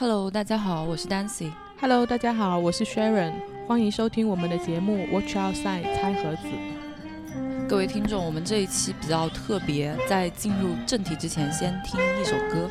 [0.00, 1.52] Hello，大家好，我是 Dancy。
[1.78, 3.34] Hello，大家好，我是 Sharon。
[3.68, 6.48] 欢迎收听我们的节目《Watch Outside》猜盒子。
[7.68, 12.70] 各位听众，我们这一期比较特别，在进入正题之前，先听一首歌。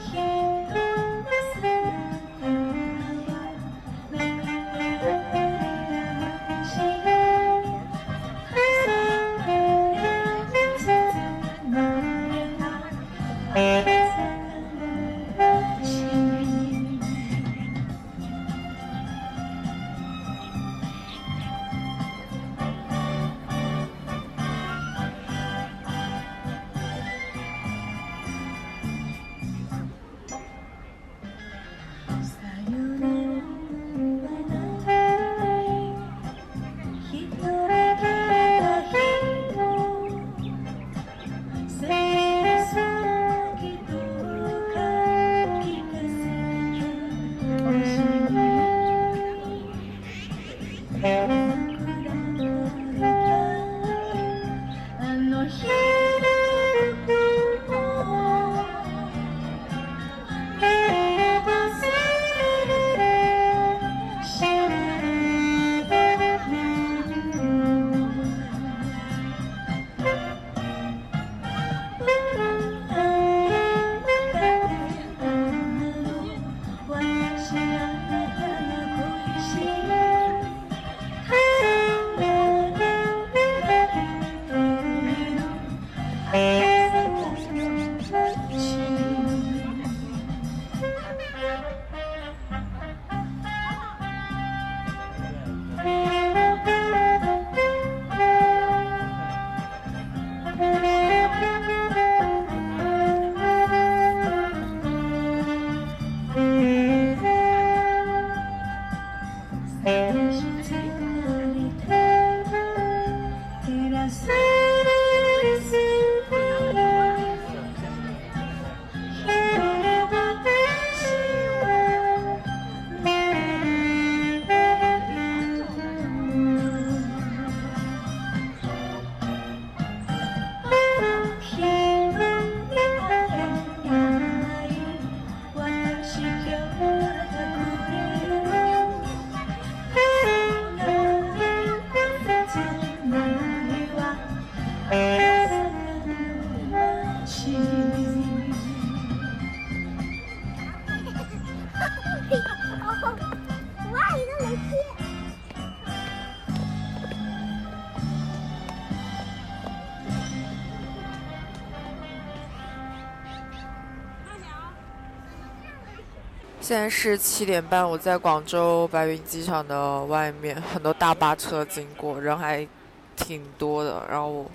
[166.69, 172.67] 现在是七点半，我在广州白云机场的外面，很多大巴车经过，人还
[173.15, 174.05] 挺多的。
[174.07, 174.51] 然后我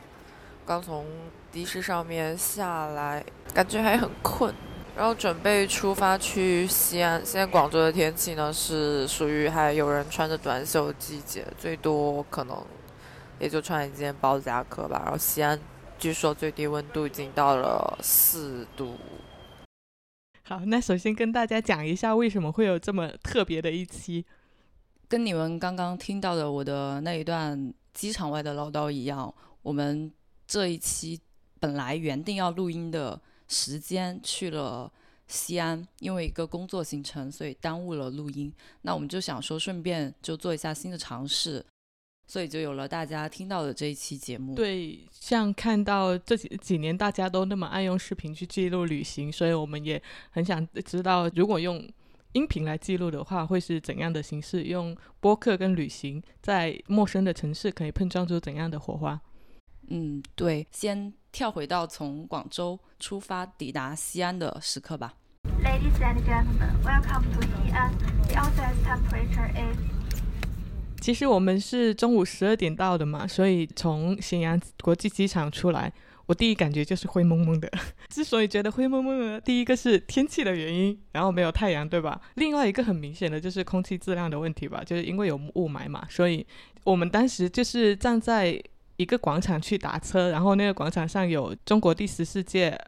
[0.64, 1.04] 刚从
[1.50, 4.54] 的士上面下来，感觉还很困，
[4.97, 7.20] 然后准备出发去西安。
[7.26, 12.56] 现在广州的天气呢是属于还有人穿着短袖的季节，最多可能
[13.41, 15.02] 也就穿一件薄夹克吧。
[15.04, 15.58] 然后西安
[15.98, 18.96] 据说最低温度已经到了四度。
[20.47, 24.27] 好，那首先跟大家讲一下为什么会有这么特别的一期，
[25.09, 30.12] 跟你们刚刚听到的我的那一段机场外的唠叨一样，我们
[30.47, 31.19] 这一期
[31.59, 33.19] 本来原定要录音的
[33.49, 34.93] 时间去了
[35.28, 38.53] 西安，因为一个工作行程，所以耽误了录音。
[38.82, 41.65] 那我们就想说，顺便就做一下新的尝试。
[42.27, 44.55] 所以就有了大家听到的这一期节目。
[44.55, 51.87] 对，像看到这几几年大家都那么爱用视频去记录旅行，所以我们也很想知道，如果用
[52.33, 54.65] 音频来记录的话，会是怎样的形式？
[54.65, 59.21] 用播客跟旅行，在陌生的城市可以碰撞出怎样的火花？
[59.89, 65.15] 嗯，对，先跳回到从广州出发抵达西安的时刻吧。
[65.62, 67.93] Ladies and gentlemen, welcome to Xi'an.
[68.29, 69.94] The outside temperature is
[71.05, 75.93] 其实我们是中午十二点到的嘛，所以从咸阳国际机场出来，
[76.25, 77.71] 我第一感觉就是灰蒙蒙的。
[78.09, 82.19] 之所以觉得灰蒙蒙的，第一个是天气的原因，然后没有太阳，对吧？
[82.37, 86.47] 另外一个很明显的就是空气质量的问题吧，就是因为有雾霾嘛，所以
[86.85, 88.59] 我们当时就是站在
[88.97, 92.81] 一个广场去打车，然后那个广场上有中国第十四届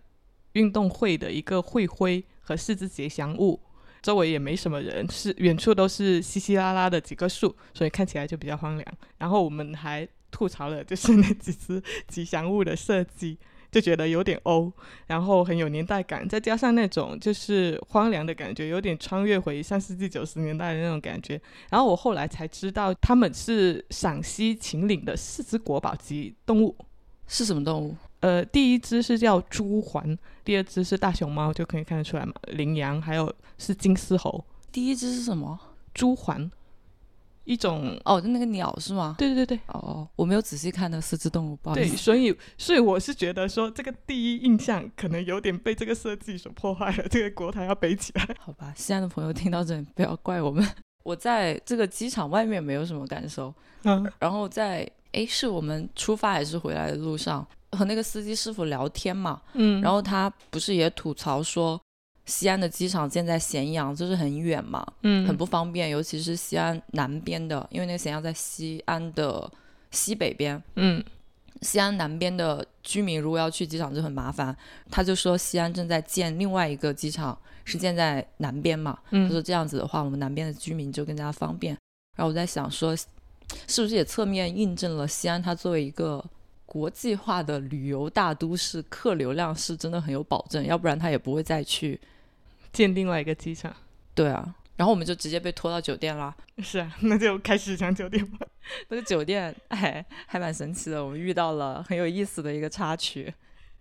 [0.54, 3.60] 运动会的一个会徽和四只吉祥物。
[4.02, 8.94] 周围也没什么人，是远处都是稀稀拉拉的几棵树，所以看起来就比较荒凉。
[9.18, 13.38] 然后我们还吐槽了，就是那几只吉祥物的设计，
[13.70, 14.72] 就觉得有点欧，
[15.06, 21.40] 然后很有年代感，再加上那种就是荒凉的感觉，有点穿越回上世纪九十年代的那种感觉。
[21.70, 26.76] 然后我后来才知道，他们是陕西秦岭的四只国宝级动物。
[27.28, 27.96] 是什么动物？
[28.20, 32.32] 呃，第一只是叫朱鹮，第二只是大熊猫，就可以看得出来嘛。
[32.48, 34.44] 羚羊，还有是金丝猴。
[34.72, 35.58] 第一只是什么？
[35.94, 36.50] 朱鹮，
[37.44, 39.14] 一种哦，那个鸟是吗？
[39.18, 48.28] 对对对对，哦，我没有仔细看那四只动物，不好意对，所以所以我是觉得说，这个第一印象可能有点被这个设计所破坏了，这个国台要背起来。
[48.40, 50.66] 好吧，西安的朋友听到这里不要怪我们。
[51.04, 53.54] 我在这个机场外面没有什么感受，
[53.84, 61.80] 嗯然后在诶，是我们出发还是回来的路上和那个司机师傅聊天嘛，嗯，然后他不是也吐槽说，
[62.24, 69.50] 西安的机场建在咸阳，就是很远嘛，嗯很不方便，尤其是西安南边的，因为那个咸阳在西安的
[69.90, 71.02] 西北边，嗯
[71.62, 74.54] 西安南边的居民如果要去机场就很麻烦。
[74.90, 81.76] 他就说西安正在建另外一个机场，是建在南边嘛，他嗯说这样子的话，我们南边的居民就更加方便。
[82.16, 82.94] 然后我在想说，
[83.66, 86.24] 是不是也侧面印证了西安它作为一个
[86.76, 91.98] 国际化的旅游大都市，客流量是真的很有保证，要不然他也不会再去。
[92.70, 93.74] 建另外一个机场。
[94.14, 96.36] 对啊，然后我们就直接被拖到酒店啦。
[96.58, 98.46] 是啊， 那就开始讲酒店吧。
[98.88, 103.32] 那个酒店，哎，还蛮神奇的，我们遇到了很有意思的一个插曲。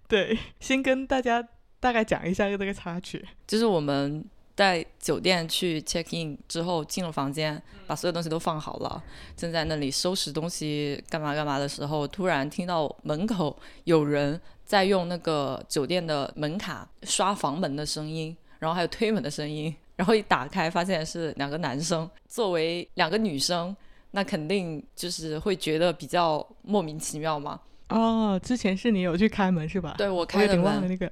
[0.07, 1.45] 对，先跟大家
[1.81, 3.25] 大概讲一下这个插曲。
[3.45, 4.23] 就是我们
[4.55, 9.03] 在酒店去 check in 之后进了房间，把所有东西都放好了，
[9.35, 23.75] 正在那里收拾东西干嘛干嘛的时候，突然听到门口有人在用那个酒店的门卡刷房门的声音，然后还有推门的声音， 然后一打开发现是两个男生，作为两个女生。
[24.11, 27.59] 那肯定就是会觉得比较莫名其妙嘛。
[27.89, 29.95] 哦，之前是你有去开门是吧？
[29.97, 31.11] 对我开的门，点忘了那个。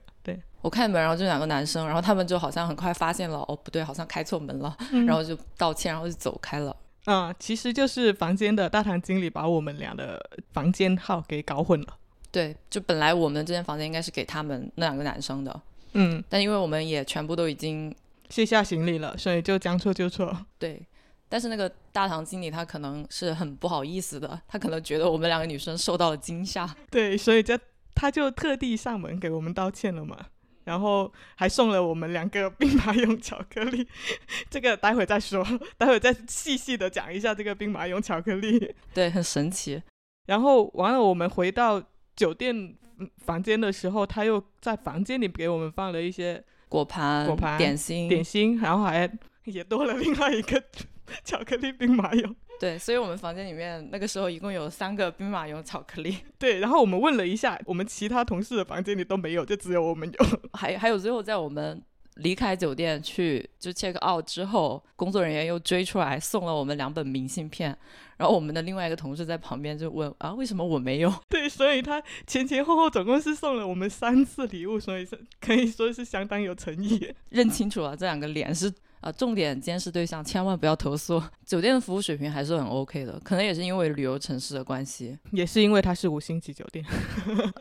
[0.64, 6.76] 对，我开门，然后就两个男生，然后他们就好像很快发现了，哦不对，好像开错门了，嗯然后就道歉，然后就走开了。
[7.06, 10.18] 啊、其实就是房间的大堂经理把我们俩的
[10.54, 11.88] 房间号给搞混了。
[12.32, 15.62] 对，就本来我们这间房间应该是给他们那两个男生的，
[15.94, 17.94] 嗯，但因为我们也全部都已经
[18.30, 20.36] 卸下行李了，所以就将错就错。
[20.58, 20.82] 对，
[21.28, 26.74] 但是那个大堂经理他可能是很不好意思的，他可能觉得我们两个女生受到了惊吓。
[26.90, 27.60] 对，所以就
[27.94, 30.18] 他就特地上门给我们道歉了嘛，
[30.66, 33.88] 然后还送了我们两个兵马俑巧克力，
[34.50, 35.46] 这个待会再说，
[35.78, 38.74] 待会再细细的讲一下这个兵马俑巧克力。
[38.94, 39.82] 对，很神奇。
[40.28, 41.84] 然后完了，我们回到
[42.16, 42.56] 酒店
[43.00, 49.12] 嗯房间的时候，他又在房间里给我们放了一些果盘、果盘点心，点心，然后还
[49.46, 50.64] 也多了另外一个
[51.26, 52.34] 巧克力兵马俑。
[52.64, 60.26] 对，所以我们房间里面那个时候一共有三个兵马俑巧克力， 对，然后我们问了一下，我们其他同事的房间里都没有，就只有我们有。
[60.58, 61.84] 还还有最后在我们
[62.16, 67.78] 离开酒店去就 check out 之后，工作人员又追出来送了我们两本明信片，
[68.16, 71.14] 然后我们的另外一个同事在旁边就问啊，为什么我没有？
[71.28, 77.14] 对，所以他前前后后总共是送了我们三次礼物，所以是可以说是相当有诚意。
[77.28, 81.22] 认清楚了这两个脸是啊、重点监视对象，千万不要投诉。
[81.46, 86.86] 酒店的服务水平还是很 OK 的，可能也是因为旅游城市的关系，也是因为它是五星级酒店。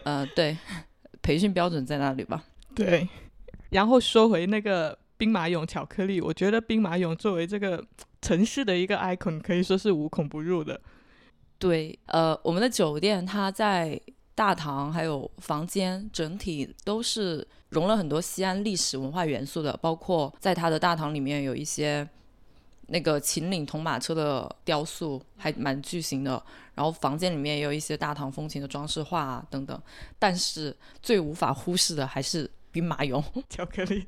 [0.05, 0.57] 呃，对，
[1.21, 2.45] 培训标准在那里吧。
[2.77, 3.09] 对，
[3.71, 7.85] 然后说回那个兵马俑巧克力，我觉得兵马俑作为这个
[8.21, 10.81] 城市的一个 icon，可以说是无孔不入的。
[11.59, 14.01] 对，呃，我们的酒店它在
[14.35, 22.09] 大堂还有房间整体都是融了很多西安历史文化元素的，包括在它的大堂里面有一些
[22.87, 26.43] 那个秦岭铜马车的雕塑，还蛮巨型的。
[26.75, 29.81] 然后房间里面也有一些大唐风情的装饰画啊等等。
[30.19, 34.07] 但是最无法忽视的还是兵马俑， 巧克力，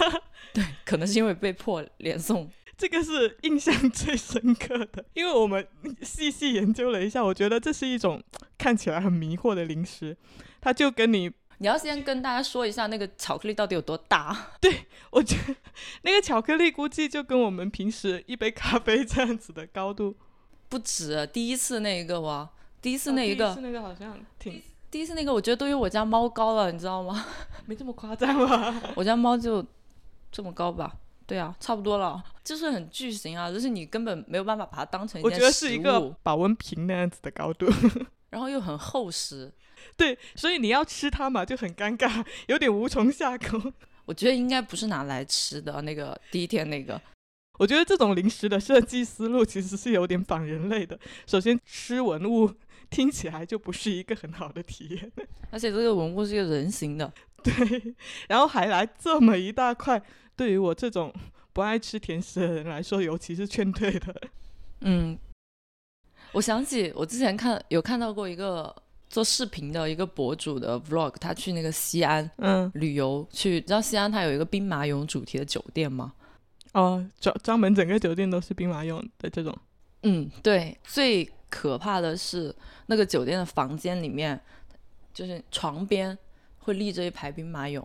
[0.52, 2.50] 对可能是因为被迫连送。
[2.82, 5.64] 这个是印象最深刻的， 因为我们
[6.02, 8.20] 细细研究了一下，我觉得这是一种
[8.58, 10.16] 看起来很迷惑的零食，
[10.60, 14.36] 它就跟你，你要先跟大家说一下那个巧克力到底有多大。
[14.60, 15.54] 对我觉得
[16.02, 20.16] 那个巧克力估计就跟我们平时一杯咖啡这样子的高度。
[20.68, 24.60] 不止第一次那一个哇，第一次那一哦第一，次那个好像挺
[24.90, 27.26] 第一次那个我觉得都有我家猫高了，你知道吗？
[27.64, 28.74] 没这么夸张吧？
[28.96, 29.64] 我家猫就
[30.32, 30.92] 这么高吧？
[31.32, 37.66] 对啊，差不多了，就是很巨型啊，就是你根本没有办法把它当成一我觉得件食物，是一个保温瓶那样子的高度。
[38.28, 39.50] 然后又很厚实，
[39.96, 43.58] 对，所以你要吃它嘛，就很尴尬，有点无从下口。
[44.04, 45.80] 我觉得应该不是拿来吃的。
[45.80, 47.00] 那个第一天那个，
[47.58, 50.98] 我觉得这种零食的设计思路其实是有点反人类的。
[51.26, 52.52] 首先，吃文物
[52.90, 55.10] 听起来就不是一个很好的体验。
[55.50, 57.10] 而且这个文物是一个人形的，
[57.42, 57.94] 对，
[58.28, 60.02] 然后还来这么一大块，
[60.42, 61.14] 对于我这种
[61.54, 64.12] 不爱吃甜食的人来说，尤其是劝退的。
[64.80, 65.16] 嗯，
[66.32, 68.74] 我想起我之前看有看到过一个
[69.08, 76.12] 做视频的一个博主的 vlog，他去那个西安嗯，旅游去，知道西安它有一个兵马俑主题的酒店吗？
[76.72, 79.56] 哦，专专门整个酒店都是兵马俑的这种。
[80.02, 82.52] 嗯，对，最可怕的是
[82.86, 84.40] 那个酒店的房间里面，
[85.14, 86.18] 就是床边
[86.58, 87.84] 会立着一排兵马俑。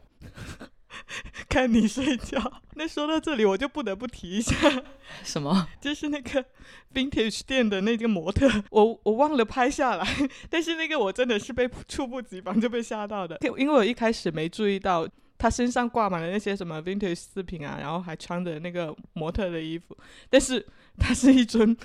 [1.50, 2.52] 看你睡觉。
[2.76, 4.56] 那说到这里，我就不得不提一下，
[5.24, 5.68] 什么？
[5.82, 6.46] 就是那个
[6.94, 10.08] vintage 店的那个模特，我我忘了拍下来，
[10.50, 15.08] 但是那个我真的是被猝不及防就被吓到的，因为我一开始没注意到。
[15.40, 19.96] 他身上挂满了那些什么 vintage 饰品啊，然后还穿着那个模特的衣服，
[20.32, 20.66] 但是
[20.98, 21.78] 他是一尊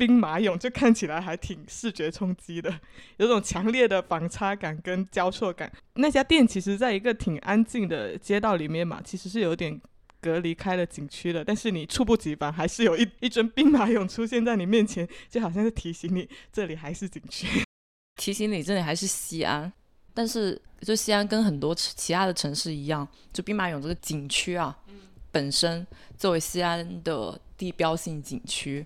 [0.00, 2.80] 兵马俑，就看起来还挺视觉冲击的，
[3.18, 5.70] 有种强烈的反差感跟交错感。
[5.96, 9.78] 那家店其实在一个挺安静的街道里面嘛，其实是有点
[10.18, 17.46] 隔离开了景区的，但是你猝不及防，还是有一一尊兵马俑出现在你面前，就好像是提醒你这里还是景区，
[18.16, 19.70] 提醒你这里还是西安。
[20.14, 24.76] 但是，就西安跟很多其他的城市一样，就兵马俑这个景区啊，
[25.30, 28.84] 本身作为西安的地标性景区，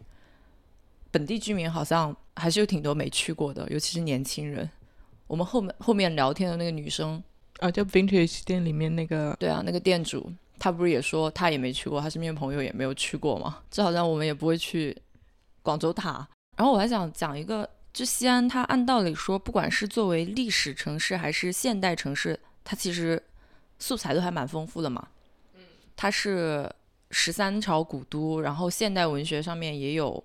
[1.14, 4.68] 本地居民好像还是有挺多没去过的，尤其是年轻人。
[5.28, 7.22] 我们后面后面聊天的那个女生
[7.60, 10.28] 啊，就 vintage 店里面那个，对啊，那个店主，
[10.58, 13.60] 他不是也说他也没去过，他身边朋友也没有去过嘛？
[13.70, 14.96] 就好像我们也不会去
[15.62, 16.26] 广州塔。
[16.56, 17.70] 然后我还想讲一个。
[17.92, 23.22] 就西安，它按道理说，不管是作为历史城市还是现代城市，它其实
[23.78, 25.06] 素材都还蛮丰富的嘛。
[25.94, 26.68] 它是
[27.12, 30.24] 十三朝古都，然后现代文学上面也有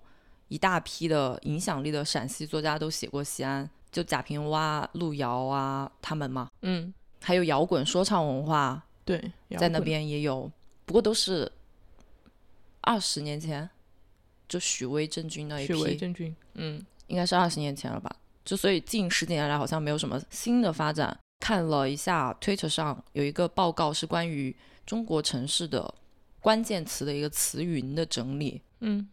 [0.50, 6.50] 一大批的影响力的陕西作家都写过西安，就贾平凹、路遥啊他们嘛。
[6.60, 6.92] 嗯，
[7.22, 10.52] 还有摇滚说唱文化，对，在那边也有，
[10.84, 11.50] 不过都是
[12.82, 13.70] 二十年前，
[14.46, 15.72] 就许巍、郑钧那一批。
[15.72, 16.84] 许巍、郑钧，嗯。
[17.06, 18.08] 应该是二十年前了吧，
[18.44, 21.18] 就所以近十几年来好像没有什么新的发展。
[21.40, 24.54] 看了一下 Twitter 上有一个报告，是关于
[24.86, 25.92] 中国城市的
[26.38, 28.62] 关键词的一个词云的整理。
[28.78, 29.08] 嗯，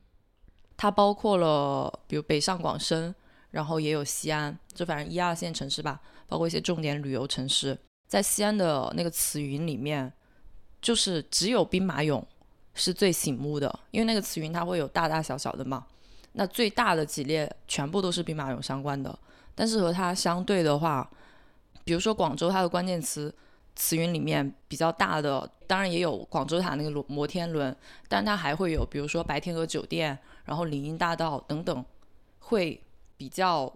[0.78, 3.14] 它包括了比如北上广深，
[3.52, 7.78] 然后也有西安，就反正一二线城市吧，包括一些重点旅游城市。
[8.08, 10.14] 在西安的那个词云里面，
[10.82, 12.24] 就是只有兵马俑
[12.74, 15.86] 是最醒目的，因为那个词云它会有大大小小的嘛。
[16.34, 19.18] 那最大的几列全部都是兵马俑相关的，
[19.56, 21.10] 但是和它相对的话，
[21.84, 23.34] 比如说广州，它的关键词
[23.78, 27.74] 词云里面比较大的，当然也有广州塔那个摩摩天轮，
[28.10, 31.86] 但它还会有比如说白天鹅酒店，然后林荫大道等等，
[32.40, 32.82] 会
[33.16, 33.72] 比较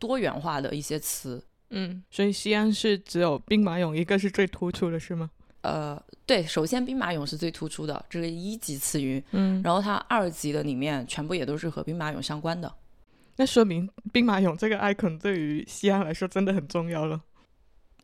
[0.00, 1.40] 多元化的一些词。
[1.70, 5.30] 嗯，所以西安是只有兵马俑一个是最突出的，是吗？
[5.62, 12.74] 呃，对，首先兵马俑是最突出的，这是一级词云，嗯，然后它二级的里面全部也都是和兵马俑相关的，
[13.36, 17.20] 那说明兵马俑这个 icon 对于西安来说真的很重要了，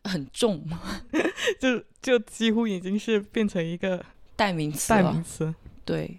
[0.09, 0.65] 很重，
[1.61, 6.17] 就就几乎已经是变成一个代名词代名词，对，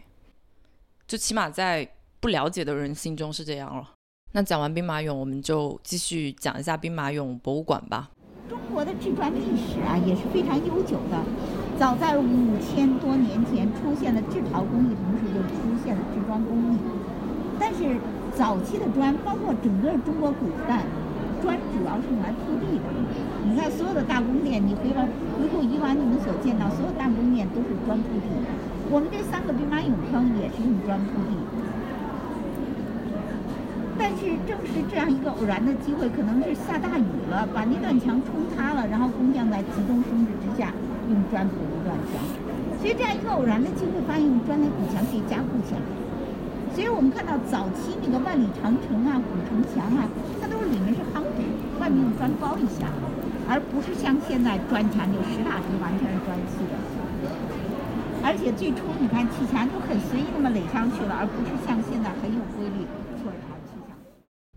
[1.08, 3.89] 就起码在不了解的人心中是这样了。
[4.34, 8.12] 那讲完兵马俑，我们就继续讲一下兵马俑博物馆吧。
[8.48, 11.24] 中国的制砖历史啊也是非常悠久的，
[11.79, 16.77] 早在五千多年前出现了制陶工艺，同时就出现了制砖工艺。
[17.60, 17.98] 但是
[18.36, 20.86] 早期的砖，包括整个中国古代，
[21.41, 22.86] 砖主要是用来铺地的。
[23.48, 28.27] 你看所有的大宫殿，你回完回顾以往你们所见到所有大宫殿都是砖铺地。
[28.91, 31.38] 我们这三个兵马俑坑也是用砖铺地。
[34.00, 40.72] 但是正是这样一个偶然的机会，可能是下大雨了，把那段墙冲塌了，然后工匠在急中生智之下
[41.12, 42.24] 用砖补一段墙。
[42.79, 45.81] 所以这样一个偶然的机会，发现用砖来补墙可以加固起来。
[46.74, 50.08] 所以我们看到早期那个万里长城啊、古城墙啊，
[50.39, 50.96] 它都是里面，
[51.96, 52.88] 用砖包一下，
[53.48, 56.77] 而不是像现在砖墙就实打实完全是砖砌的。
[58.22, 62.86] 而且最初你看砌墙就很随意那么垒上去了，而不是像现在很有规律。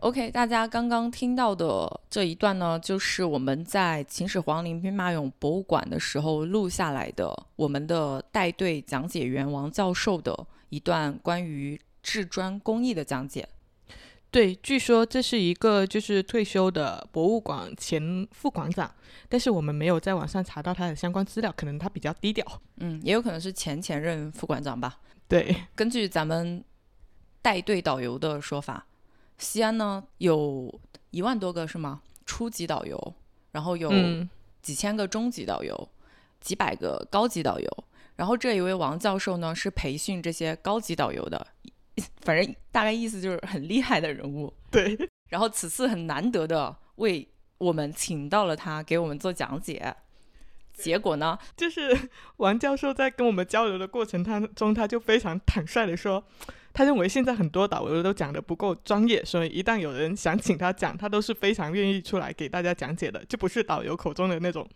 [0.00, 10.36] OK，大家刚刚听到的这一段呢，就是我们在秦始皇陵兵马俑博物馆的时候录下来的，我们的带队讲解员王教授的
[10.70, 13.48] 一段关于制砖工艺的讲解。
[14.32, 18.90] 对，据说这是一个就是退休的博物馆前副馆长，
[19.28, 22.42] 但是我们没有在网上查到他的相关资料，可能他比较低调。
[22.78, 24.98] 嗯，也有可能是前前任副馆长吧。
[25.28, 26.64] 对，根据咱们
[27.42, 28.86] 带队导游的说法。
[29.36, 32.00] 西安呢有一万多个是吗？
[32.24, 33.14] 初级导游，
[33.50, 34.26] 然后有嗯
[34.62, 35.88] 几千个中级导游，
[36.40, 37.84] 几百个高级导游。
[38.16, 41.46] 然后这一位王教授呢，是培训这些高级导游的，
[42.22, 44.52] 反正大概意思就是很厉害的人物。
[44.70, 44.96] 对，
[45.30, 49.94] 然后此次很难得的为我们请到了他给我们做讲解，
[50.72, 52.08] 结果呢，就是
[52.38, 56.25] 王教授在跟我们交流的过程当中，他就非常坦率的说，
[56.72, 64.66] 他认为现在很多导游都讲的不够专业，所以一旦有人想请他讲，他都是非常愿意出来给大家讲解的，就不是导游口中的那种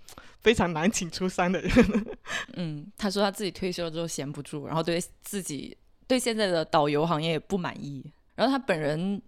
[0.42, 1.70] 非常难请出山的人。
[2.54, 8.04] 嗯，他说他自己退休了之后闲不住，然后对自己对现在的导游行业也不满意。
[8.34, 9.20] 然后他本人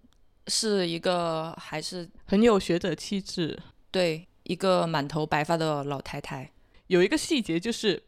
[0.47, 3.59] 是一个还是很有学者气质。
[3.91, 6.51] 对一个满头白发的老太太。
[6.85, 8.01] 有一个细节就是，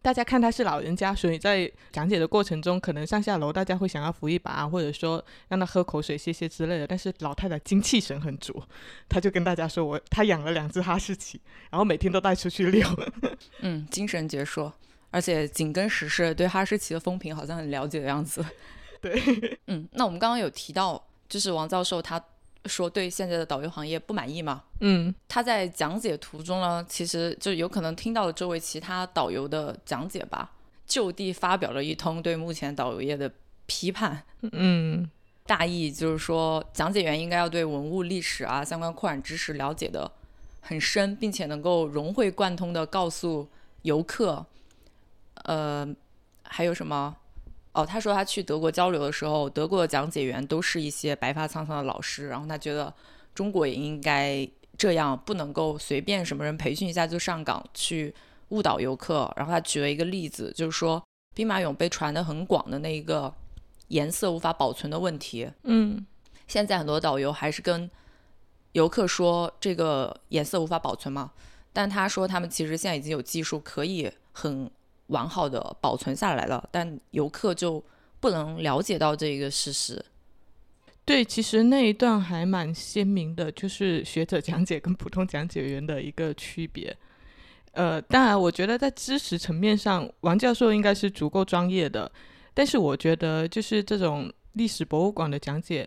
[0.00, 6.86] 大家看他是老人家，所以在讲解的过程中，可能上下楼大家会想要扶一把，或者说让他喝口水、歇歇之类的。
[6.86, 8.62] 但是老太太精气神很足，
[9.08, 11.40] 她就跟大家说我她养了两只哈士奇，
[11.70, 12.88] 然后每天都带出去遛。
[13.58, 14.70] 嗯，精神矍铄，
[15.14, 18.44] 而且紧跟时事，对哈士奇的风评好像很了解的样子。
[19.00, 19.14] 对，
[19.68, 22.20] 嗯，那我们刚刚有提到，就是王教授他
[22.66, 24.64] 说对现在的导游行业不满意嘛？
[24.80, 30.50] 嗯他在讲解途中呢，其实就有可能听到了周围其他导游的讲解吧，
[30.84, 33.30] 就地发表了一通对目前导游业的
[33.66, 34.20] 批判。
[34.50, 35.08] 嗯
[35.46, 40.10] 大意就是说，讲解员应该要对文物、历史啊相关扩展知识了解的
[40.60, 43.46] 很深，并且能够融会贯通的告诉
[43.82, 44.46] 游客，
[45.44, 45.88] 呃，
[46.42, 47.16] 还有什么？
[47.72, 52.92] 哦，他说他去德国交流的时候，德国的讲解员都是一些白发苍苍的老师，然后他觉得
[53.34, 54.48] 中国也应该
[54.78, 58.14] 这样，不能够随便什么人培训一下就上岗去
[58.50, 59.32] 误导游客。
[59.36, 61.02] 然后他举了一个例子，就是说
[61.34, 63.34] 兵马俑被传得很广的那一个
[63.88, 66.06] 颜色无法保存的问题，嗯
[66.46, 67.90] 现在很多导游还是跟
[68.72, 71.32] 游客说这个颜色无法保存嘛，
[71.72, 74.70] 但他说他们其实现在已经有技术可以很
[75.08, 77.82] 完好的保存下来了，但游客就
[78.20, 80.04] 不能了解到这一个事实。
[81.04, 86.96] 对，其实那一段还蛮鲜明的，就是学者讲解跟普通讲解员的一个区别。
[87.72, 92.10] 呃，当然，我觉得在知识层面上，王教授应该是足够专业的，
[92.54, 95.86] 但是我觉得就是这种历史博物馆的讲解，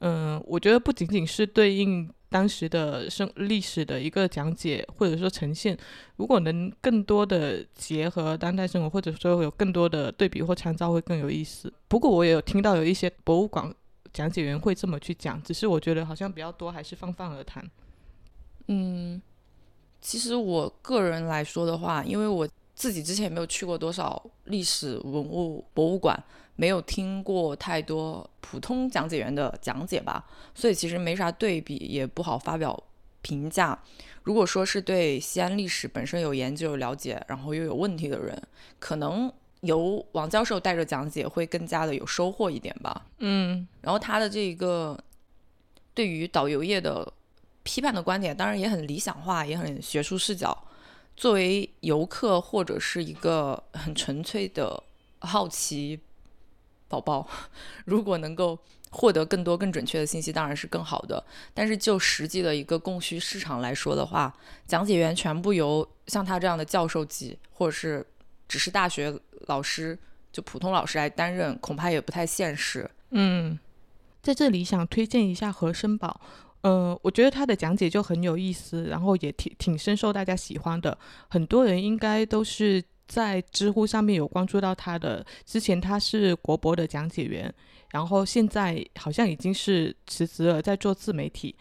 [0.00, 5.74] 嗯、我觉得不仅仅是对应当时的生历史的一个讲解或者说呈现，
[6.16, 11.72] 如果能更多的结合当代生活，或者说有更多的对比或参照，会更有意思。
[11.88, 13.74] 不过我也有听到有一些博物馆
[14.12, 17.64] 讲解员会这么去讲，只是我觉得好像比较多还是泛泛而谈。
[18.66, 19.22] 嗯，
[20.02, 26.22] 其实我个人来说的话，因为我自己之前也没有去过多少历史文物博物馆，
[26.56, 32.82] 没有听过太多普通讲解员的讲解吧，所以其实没啥对比，也不好发表
[33.22, 33.78] 评价。
[34.22, 38.42] 如果说是对西安历史本身有研究、有了解，然后又有问题的人，
[38.80, 43.06] 可能由王教授带着讲解会更加的有收获一点吧。
[43.18, 44.98] 嗯然后他的这个
[45.94, 47.12] 对于导游业的
[47.62, 50.56] 批判的观点，当然也很理想化，也很学术视角。
[51.16, 54.82] 作为游客或者是一个很纯粹的
[55.20, 55.98] 好奇
[56.88, 57.28] 宝宝，
[57.84, 58.58] 如果能够
[58.90, 61.22] 获得更多更准确的信息，当然是更好的。
[61.52, 64.34] 但是就实际的一个供需市场来说的话，
[64.66, 68.06] 讲解员全部由像他这样的教授级，或者是
[68.48, 69.12] 只是大学
[69.46, 69.98] 老师，
[70.32, 72.88] 就普通老师来担任，恐怕也不太现实。
[73.10, 73.58] 嗯，
[74.22, 76.20] 在这里想推荐一下何森堡。
[76.62, 80.96] 呃，我觉得他的讲解就很有意思，然后也挺挺深受大家喜欢的。
[81.28, 85.24] 很多人应该都是在知乎上面有关注到他的。
[85.44, 87.52] 之前他是国博的讲解员，
[87.90, 91.54] 然后现在好像已经是辞职了，在做自媒体。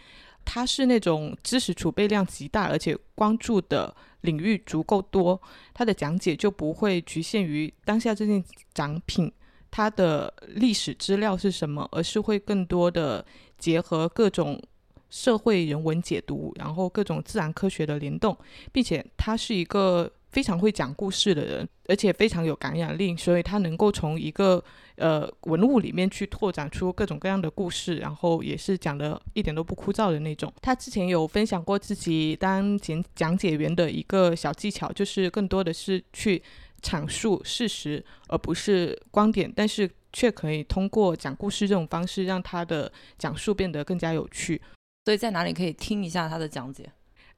[0.43, 5.41] 他是那种知识储备量极大，而且关注的领域足够多，
[5.73, 9.31] 他的讲解就不会局限于当下这件展品
[9.71, 13.25] 它的历史资料是什么，而是会更多的
[13.57, 14.61] 结合各种
[15.09, 18.37] 社会人文解读，然后各种自然科学的联动，
[18.71, 24.61] 并且他是一个非常会讲故事的人，而且非常有感染力，所以他能够从一个
[24.97, 30.53] 呃文物里面去拓展出各种各样的故事，然后也是讲的一点都不枯燥的那种。
[30.61, 36.43] 他之前有分享过自己当讲讲解员的一个小技巧，就是更多的是去
[36.81, 44.61] 阐述事实，而不是观点，但是却可以通过讲故事这种方式，让他的讲述变得更加有趣。
[45.05, 46.91] 所以在哪里可以听一下他的讲解？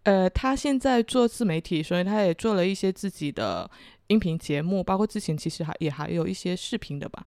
[0.07, 3.69] 呃，他现在做自媒体，所以他也做了一些自己的
[4.07, 7.25] 音频节目，包括之前其实还也还有一些视频的吧。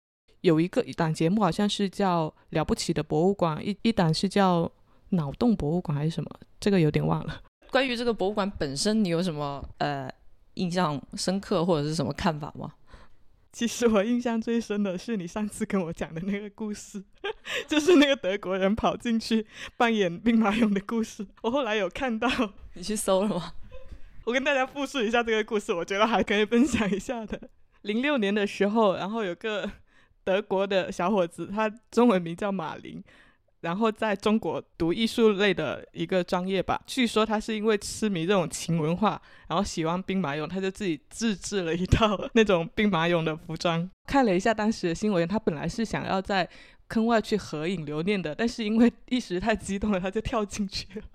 [0.41, 4.65] 有一个一档节目好像是叫《了不起的博物馆》，一一档是叫
[5.11, 7.43] 《脑洞博物馆还是什么，这个有点忘了。
[7.71, 10.11] 关于这个博物馆本身，你有什么呃
[10.55, 12.73] 印象深刻或者是什么看法吗？
[13.53, 17.05] 其实我印象最深的是你上次跟我讲的那个故事，
[17.69, 21.27] 就是那个德国人跑进去扮演兵马俑的故事。
[21.43, 22.29] 我后来有看到，
[22.73, 23.53] 你去搜了吗？
[24.25, 27.51] 我跟大家复述一下这个故事，我觉得还可以分享一下的。
[27.83, 29.71] 零六年的时候，然后有个
[30.25, 33.05] 德国的小伙子，他中文名叫马林。
[33.63, 43.89] 然后在中国读艺术类的一个专业吧，据说他是因为痴迷这种秦文化，然后喜欢兵马俑，他就自己自制了一套那种兵马俑的服装。
[44.07, 46.49] 看了一下当时的新闻，他本来是想要在
[46.89, 51.07] 坑外去合影留念的，但是因为一时太激动了，他就跳进去了，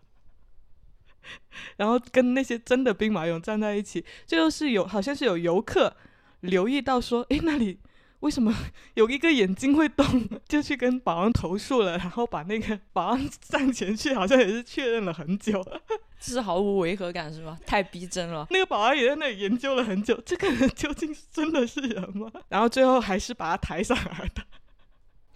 [1.75, 4.05] 然后跟那些真的兵马俑站在一起。
[4.25, 5.93] 就是有好像是有游客
[6.39, 7.79] 留意到说，诶，那里。
[8.21, 8.53] 为什么
[8.95, 15.63] 有一个眼睛会动，就去跟保安投诉了，然后把那个保安上前去，好像也是确认了很久，
[16.19, 17.57] 这是毫无违和感是吗？
[17.65, 18.47] 太逼真了。
[18.49, 22.31] 那个保安也在那里研究了很久，这个人究竟真的是人吗？
[22.49, 24.41] 然后最后还是把他抬上来的，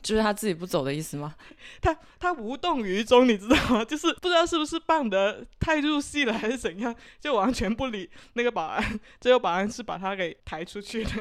[0.02, 1.36] 就是他自己不走的意思吗？
[1.80, 3.86] 他他无动于衷，你知道吗？
[3.86, 9.00] 就是不知道是不是扮的太入戏了，还是怎样，就完全不理那个保安。
[9.20, 11.12] 最后保安是把他给抬出去的。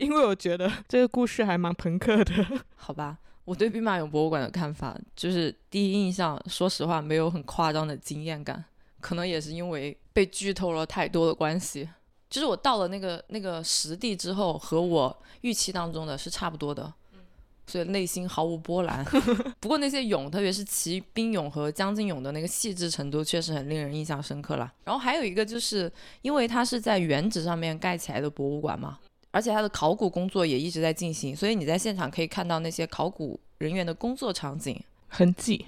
[0.00, 2.32] 因为我觉得这个故事还蛮朋克的，
[2.74, 3.18] 好吧？
[3.44, 8.64] 我对兵马俑博物馆的看法就是，第一印象，说实话没有很夸张的惊艳感，
[9.00, 11.88] 可能也是因为被剧透了太多的关系。
[12.30, 16.92] 就是我到了那个那个实地之后，和我预期当中的是差不多的，
[17.66, 19.04] 所以内心毫无波澜。
[19.60, 24.72] 不过那些俑，特别是骑兵俑和将军俑的那个细致程度，确实很令人印象深刻了。
[24.84, 28.98] 然后还有一个就是，因为它是在原址上面盖起来的博物馆嘛。
[29.30, 35.66] 而且它的考古工作也一直在进行，所以你在现场可以看到那些考古人员的工作场景痕迹，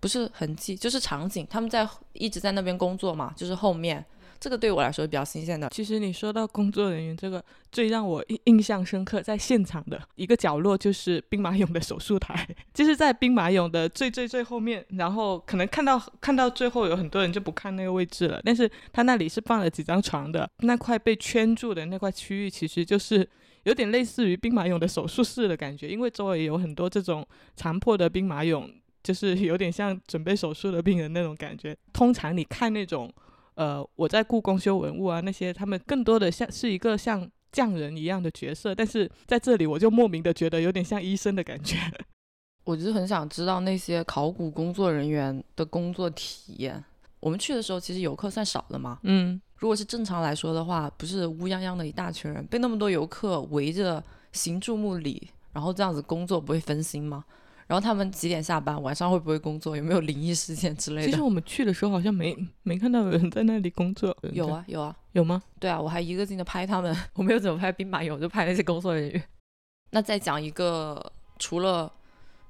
[0.00, 4.04] 不是痕迹，就是场景，他们在一直在那边工作嘛，就是后面。
[4.44, 5.70] 这个对我来说比较新鲜的。
[5.70, 14.84] 其实你说到工作人员，这个最让我印印象深刻，在现场的一个角落就是兵马俑的手术台， 就是在兵马俑的最最最后面。
[14.98, 23.26] 然后可能看到看到最后有很多人就不看那个位置了，但是他那里是放了几张床的，那块被圈住的那块区域其实就是
[23.62, 27.26] 有点类似于兵马俑的手术室的感觉，因为周围有很多这种
[27.56, 28.70] 残破的兵马俑，
[29.02, 31.74] 就是有点像准备手术的病人那种感觉。
[31.94, 33.10] 通常你看那种。
[33.54, 41.76] 呃，我在故宫修文物啊，那些他们更多的像是一个像匠人一样的角色，但是在这里我就莫名的觉得有点像医生的感觉。
[42.64, 46.82] 我就很想知道那些考古工作人员的工作体验。
[47.20, 57.24] 我们去的时候其实游客算少的嘛，嗯，如果是正常来说的话，不是乌泱泱的一大群人被那么多游客围着行注目礼，然后这样子工作不会分心吗？
[57.66, 58.80] 然后他们几点下班？
[58.82, 59.76] 晚上会不会工作？
[59.76, 61.08] 有没有灵异事件之类的？
[61.08, 64.16] 其实我们去的时候好像没没看到有人在那里工作。
[64.32, 65.42] 有啊有啊有吗？
[65.58, 66.94] 对啊，我还一个劲的拍他们。
[67.14, 69.22] 我没有怎么拍兵马俑，就拍那些工作人员。
[69.92, 71.90] 那再讲一个，除了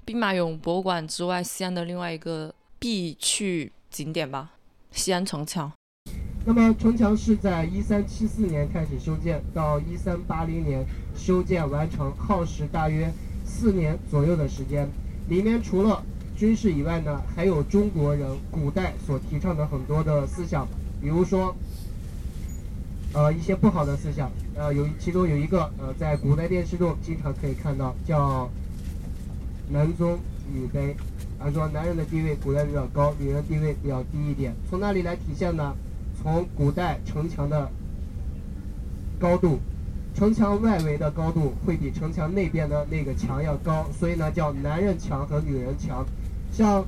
[0.05, 4.53] 兵马俑博物馆之外，西安的另外一个必去景点吧——
[4.91, 5.71] 西安城墙。
[6.47, 10.85] 那么城墙是在一三七四年开始修建，到一三八零年
[11.17, 13.11] 修建完成，耗时大约
[13.45, 14.89] 四年左右的时间。
[15.29, 16.03] 里面除了
[16.37, 20.67] 军事以外呢，还有中国人古代所提倡的很多的思想，
[21.01, 21.55] 比如说，
[23.13, 28.51] 呃，一些不好的思想，呃，有其中有一个，呃，在古代电视中经常可以看到，叫
[29.71, 30.19] 男尊
[30.53, 30.95] 女卑，
[31.39, 34.55] 啊，说男人的地位古代比较高，女人地位比较低一点。
[34.69, 35.75] 从哪里来体现呢？
[36.23, 37.71] 从古代城墙的
[39.19, 39.59] 高度。
[40.15, 46.07] 城墙外围的高度会比城墙内边的那个墙要高，所以呢叫男人墙和女人墙。
[46.53, 46.85] 像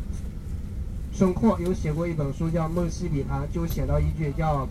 [1.12, 4.68] 沈括有写过一本书叫《梦溪笔谈》，就写到一句叫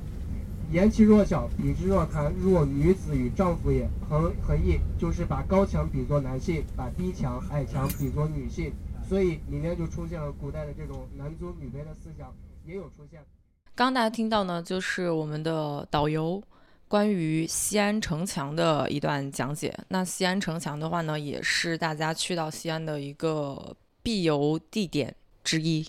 [0.70, 8.70] “言其弱小，比之若谈，若女子与丈夫也”，横横意就是把高墙比作男性，把低墙矮墙比作女性，
[9.08, 12.30] 所以里面就出现了古代的这种男尊女卑的思想
[12.66, 13.20] 也有出现。
[13.74, 16.42] 刚大家听到呢，就是我们的导游。
[16.88, 19.76] 关于西安城墙的一段讲解。
[19.88, 25.86] 那西安城墙的话呢，也是大家去到西安的一个必游地点之一。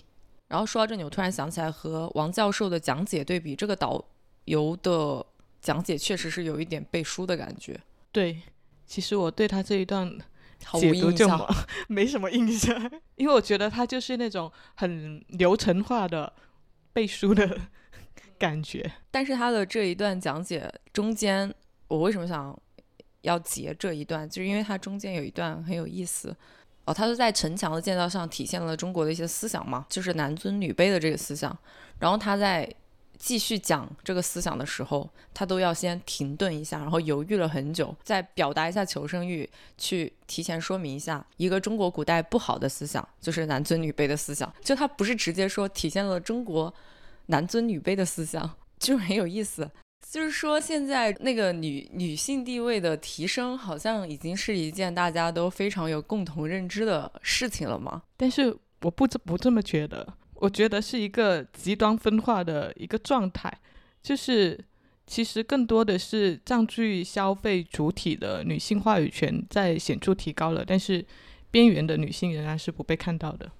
[0.48, 4.04] 然后说到这里，我突然想起来和王教授的讲解对比，这个导
[4.46, 5.24] 游的
[5.60, 7.78] 讲解确实是有一点背书的感觉。
[8.10, 8.40] 对，
[8.86, 10.18] 其实我对他这一段
[10.64, 11.46] 毫无印象
[11.86, 12.74] 没什么印象，
[13.14, 16.32] 因为我觉得他就是那种很流程化的
[16.92, 17.60] 背书的。
[18.38, 21.52] 感觉，但是他的这一段讲解中间，
[21.88, 22.56] 我为什么想
[23.22, 26.34] 要截这一段，就是因为它中间有一段很有意思。
[26.84, 31.54] 哦，它是在城墙的建造上体现了中国的一些思想嘛，就是男尊女卑的这个思想。
[31.98, 32.66] 然后他在
[33.18, 39.46] 继续讲这个思想的时候，他都要先停顿一下，然后犹豫了很久，再表达一下求生欲，
[39.76, 44.50] 去提前说明一下一个中国古代不好的思想，就是男尊女卑的思想。
[44.62, 46.72] 就他不是直接说体现了中国
[47.28, 49.70] 男尊女卑的思想，就很有意思。
[50.10, 58.02] 就是说，现在那个女女性地位的提升，好像已经是一件大家都非常有共同认知的事情了吗？
[58.16, 60.14] 但是我不这不这么觉得。
[60.40, 63.52] 我觉得是一个极端分化的一个状态，
[64.00, 64.56] 就是
[65.04, 71.04] 其实更多的是占据消费主体的女性话语权在显著提高了，但是
[71.50, 73.50] 边缘的女性仍然是不被看到的。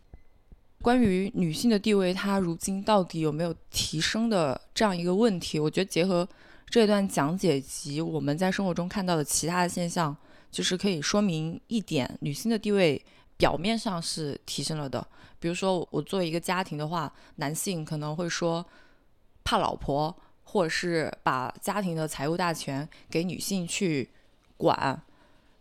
[0.80, 6.26] 关于女性的地位，它如今到底有没有提升的这样一个问题，我觉得结合
[6.68, 10.16] 这段讲解及我们在生活中看到的其他的现象，
[10.50, 13.04] 就是可以说明一点，女性的地位
[13.36, 15.04] 表面上是提升了的。
[15.40, 18.64] 比如说，我作为一个家庭的话，男性可能会说
[19.44, 20.14] 怕老婆，
[20.44, 24.08] 或者是把家庭的财务大权给女性去
[24.56, 25.00] 管，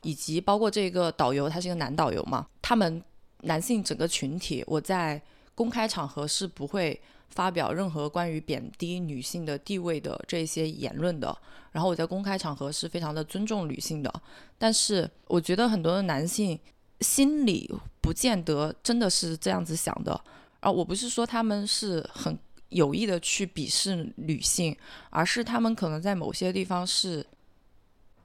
[0.01, 3.03] 以及包括这个导游，他是一个男导游嘛，他们
[3.41, 5.21] 男性整个群体，我在
[5.53, 11.37] 公开场合是不会发表任何关于贬低女性的地位的这些言论的，
[11.71, 14.13] 然后我在公开场合是非常的尊重女性的，
[14.57, 16.59] 但是我觉得很多的男性。
[17.01, 17.71] 心里
[18.01, 20.19] 不见得真的是这样子想的，
[20.61, 22.35] 啊，我不是说他们是很
[22.69, 24.75] 有意的去鄙视女性，
[25.11, 27.23] 而是他们可能在某些地方是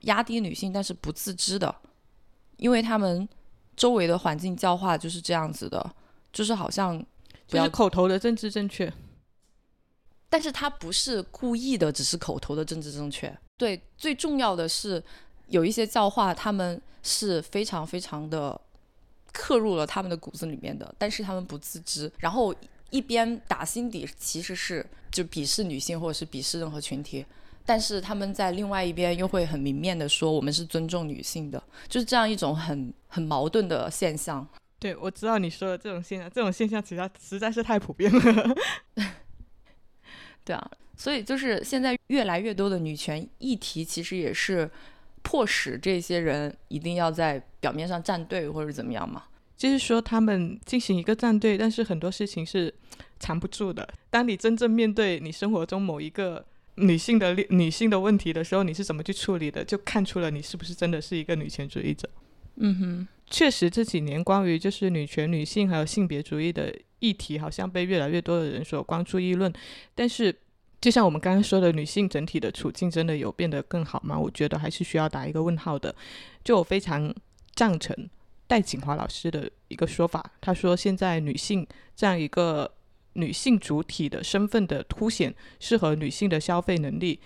[0.05, 1.75] 压低女性，但是不自知的，
[2.57, 3.29] 因为他们
[3.77, 5.95] 周围的环境教化就是这样子的，
[6.33, 6.99] 就是好像
[7.47, 8.93] 就是口头的政治正确，
[10.29, 13.37] 但是他不是故意的，只是口头的政治正确。
[13.57, 15.03] 对，最重要的是
[15.49, 16.81] 有一些教化他们。
[17.05, 18.61] 是非常非常的
[19.33, 22.55] 刻入了他们的骨子里面的，但是他们不自知，然后
[22.91, 27.27] 一边打心底其实是就鄙视女性或者是鄙视任何群体，
[27.65, 34.47] 但是他们在另外一边又会很明面的说我们是尊重女性的，就是这样一种很很矛盾的现象。
[34.79, 38.57] 对，我知道你说的这种现象，这种现象其实实在是太普遍了。
[40.45, 44.71] 对啊，所以就是现在越来越多的女权议题，其实也是。
[45.25, 49.23] 迫使这些人一定要在表面上站队，或者怎么样嘛？
[49.57, 52.75] 就是说，他们进行一个站队，但是很多事情是
[53.21, 53.89] 藏不住的。
[54.11, 56.45] 当你真正面对你生活中某一个
[56.77, 59.65] 女性的女性的问题的时候，你是怎么去处理的？
[59.65, 62.09] 就看出了你是不是真的是一个女权主义者。
[62.57, 69.53] 嗯哼，确实这几年关于就是女权、女性还有性别主义的议题，好像被越来越多的人所关注议论，
[69.95, 70.35] 但是。
[70.81, 74.19] 就像我们刚刚说的，女性整体的处境真的有变得更好吗？
[74.19, 75.95] 我觉得还是需要打一个问号的。
[76.43, 77.15] 就我非常
[77.55, 77.97] 赞成
[78.49, 82.69] 戴锦华老师的一个说法，他说现在女性这样一个
[83.15, 87.19] 女性主体的身份的凸显，是和女性的消费能力，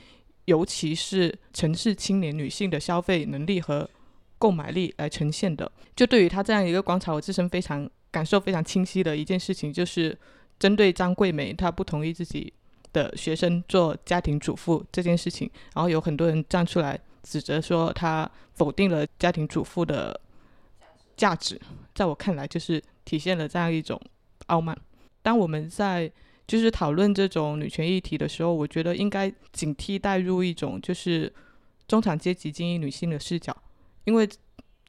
[0.44, 3.88] 尤其是城市青年女性的消费能力和
[4.38, 5.70] 购买力来呈现的。
[5.94, 10.18] 就对于他这样一个观察，我自身非常感受非常清晰的一件事情，就是
[10.58, 12.52] 针对张桂梅，她不同意自己。
[12.92, 20.18] 的学生做家庭主妇这件事情，然后有很多人站出来指责说她否定了家庭主妇的
[21.14, 21.60] 价值，
[21.94, 24.00] 在我看来就是体现了这样一种
[24.46, 24.74] 傲慢。
[25.26, 26.08] 当我们在
[26.46, 31.32] 就是讨论这种女权议题的时候，我觉得应该警惕带入一种就是
[31.88, 33.56] 中产阶级精英女性的视角，
[34.04, 34.28] 因为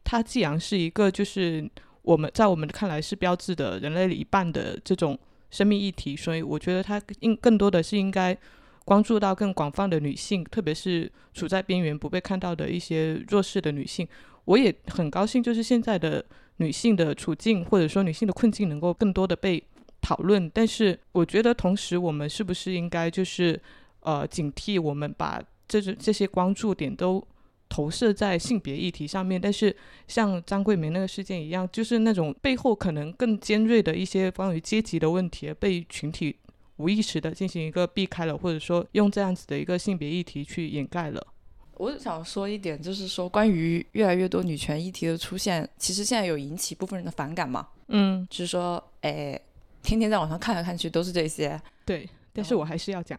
[0.04, 1.68] 它既然是一个就是
[2.04, 5.18] 我们在我们看来是标志的人类一半的这种。
[5.50, 8.38] 生命议题，所以我觉得它应更多的是应该
[8.84, 14.06] 关注到更广泛的女性，特别是处在边缘不被看到的一些弱势的女性。
[14.44, 16.24] 我也很高兴，就是现在的
[16.58, 19.64] 女性的处境或者说女性的困境能够更多的被
[20.02, 20.50] 讨论。
[20.54, 23.60] 但是我觉得同时，我们是不是应该就是
[24.02, 27.26] 呃警惕，我们把这这些关注点都。
[27.70, 29.76] 投射在性别议题上面，但是
[30.08, 36.34] 像张桂梅那个事件一样，就是那种背后可能更尖锐的一些关于阶级的问题，被群体
[36.78, 41.28] 无意识的进行一个避开了，或者说用这样子的一个性别议题去掩盖了。
[41.74, 47.68] 我想说一点，就是说关于越来越多女权议题的出现，其实现在有引起部分人的反感嘛？
[47.90, 49.38] 嗯，就是说，哎，
[49.88, 51.58] 天天在网上看来看去都是这些。
[51.86, 53.18] 对，但是我还是要讲，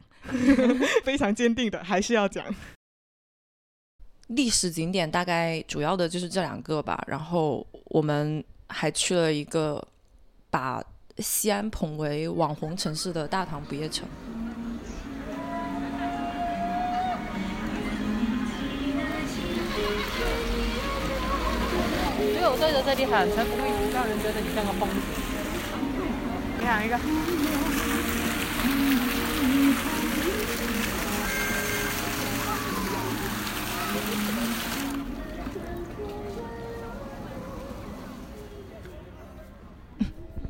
[1.02, 2.44] 非常坚定的，还是要讲。
[4.26, 9.82] 历史景点大概主要的就是这两个吧，然后我们还去了一个
[10.50, 10.84] 把
[11.16, 14.06] 西安捧为网红城市的大唐不夜城。
[22.18, 25.37] 只有有对着这里喊，才不会让人觉得你像个疯子。
[26.60, 26.98] 你喊一个。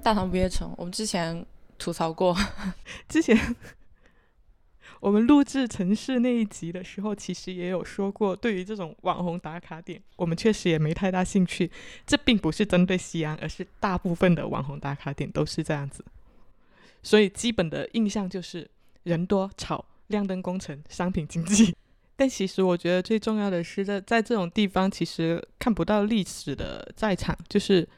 [0.02, 1.44] 大唐不夜城，我们之前
[1.76, 2.34] 吐槽过，
[3.10, 3.36] 之前
[5.00, 11.70] 我们录制城市那一集的时候，其实也有说过，对于这种网红打卡点，我们确实也没太大兴趣。
[12.06, 16.04] 这并不是针对西安，而是大部分的网红打卡点都是这样子。
[17.02, 18.68] 所以基本的印象就是
[19.04, 21.74] 人多、吵、亮灯工程、商品经济。
[22.16, 27.88] 但其实我觉得最重要的是，在在这种地方，其实看不到历史的在场，就是。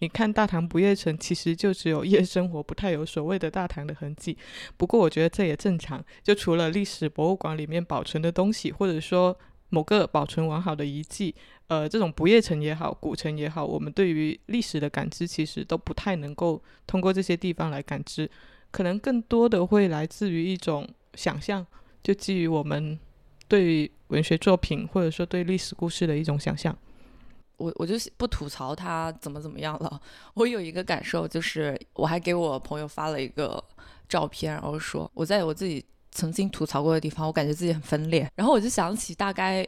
[0.00, 4.36] 你看大唐不夜城，其实就只有夜生活，不太有所谓的大唐的痕迹。
[4.76, 9.36] 不过我觉得这也正常，就除了历史博物馆里面保存的东西，或者说
[9.70, 11.34] 某个保存完好的遗迹，
[11.68, 18.30] 呃，这种不夜城也好，古城也好，我们对于历史的感知其实都不太能够通过这些地方来感知，
[18.70, 21.66] 可能更多的会来自于一种想象，
[22.02, 22.98] 就基于我们
[23.48, 26.76] 对于文学作品或者说对历史故事的一种想象。
[27.56, 30.00] 我我就不吐槽他怎么怎么样了。
[30.34, 33.62] 我有一个感受，就是我还给我朋友发了一个
[34.08, 38.30] 照片，然后说我在我自己曾经吐槽过的地方，我感觉自己很分裂。
[38.34, 39.66] 然后我就想起大概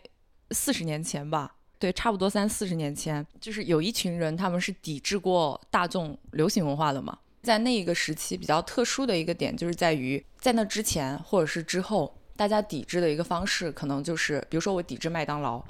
[0.51, 7.19] 四十年前吧，对，差不多三四十年前，就是有一群人，他们是抵制过大众流行文化的嘛。
[7.43, 15.65] 在那一个时期比较特殊的一个点，就是在于在那之前或者是之后，大家抵制的一个方式，可能就是比如说我抵制麦当劳。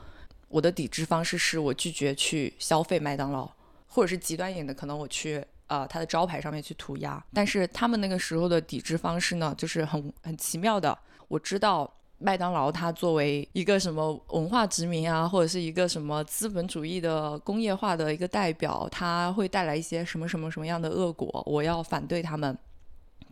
[0.49, 3.51] 我的抵制方式是我拒绝去消费麦当劳，
[3.87, 7.23] 或者是极端一点的，可能我去呃它的招牌上面去涂鸦。
[7.35, 10.99] 但是他们那个时候的抵制方式呢，就是很很奇妙的。
[11.29, 22.57] 我知道麦当劳它作为一个什么文化殖民啊，或者是一个什么资本主义的工业化的一个代表，它会带来一些什么什么什么样的恶果，我要反对他们。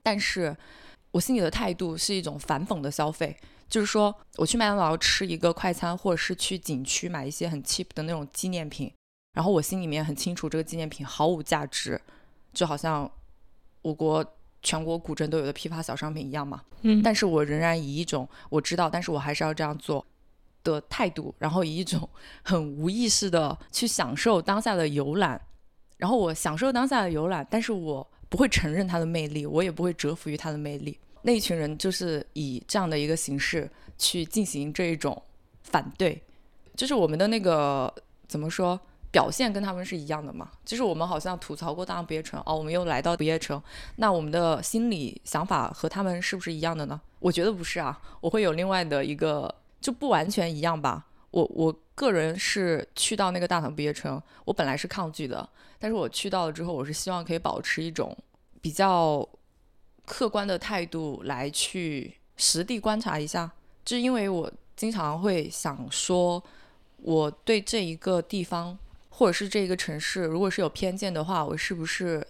[0.02, 0.54] 但是
[1.10, 3.34] 我心里的态度是一种反讽的消费。
[3.68, 8.92] 就是说，我去麦当劳吃一个快餐，或者是去景区买一些很 cheap 的那种纪念品，
[9.34, 12.00] 然后我心里面很清楚这个纪念品毫无价值，
[12.52, 13.10] 就好像
[13.82, 14.24] 我国
[14.62, 16.62] 全国古镇都有的批发小商品一样嘛。
[16.82, 17.02] 嗯。
[17.02, 20.06] 但是我仍然以一种我知道，但是我还是要这样做
[20.62, 22.08] 的态度，然后以一种
[22.42, 25.40] 很无意识的去享受当下的游览，
[25.96, 30.98] 然后我享受当下的游览，但是我不会承认它的魅力，我也不会折服于它的魅力。
[31.22, 35.20] 那一群人就是以这样的一个形式去进行这一种
[35.62, 36.22] 反对，
[36.76, 37.92] 就是我们的那个
[38.28, 38.78] 怎么说
[39.10, 40.50] 表现跟他们是一样的嘛？
[40.64, 43.60] 就是我们好像吐槽过大唐不夜城哦，我们又来到不夜城，
[43.96, 47.00] 那我们的心理想法和他们是不是一样的呢？
[47.18, 51.06] 我觉得不是啊，我会有另外的一个就不完全一样吧。
[51.32, 55.48] 我我个人是去到那个大唐不夜城，我本来是抗拒的，
[55.78, 58.16] 但是我去到了之后，我是希望可以保持一种
[58.60, 59.28] 比较。
[60.06, 63.50] 客观的态度来去实地观察一下，
[63.84, 66.42] 就因为我经常会想说，
[66.98, 68.78] 我对这一个地方
[69.10, 72.24] 或者是这一个城市，如果是有偏见的话，我是不是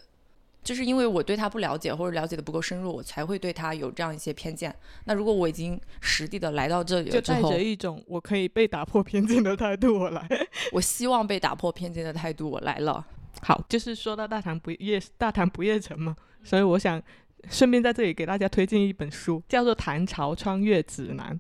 [0.65, 4.75] 就是因为我对他不了解或者了解的不够深入，我才会对他有这样一些偏见？
[5.05, 10.27] 那如果我已经实地的来到这里了之后，就带着一种我可以被打破偏见的态度我来，
[10.73, 13.07] 我希望被打破偏见的态度我来了。
[13.43, 17.03] 好，就是说到大唐不夜大唐不夜城嘛，所以我想。
[17.49, 21.39] 顺便在这里给大家推荐一本书，叫做《唐朝穿越指南》，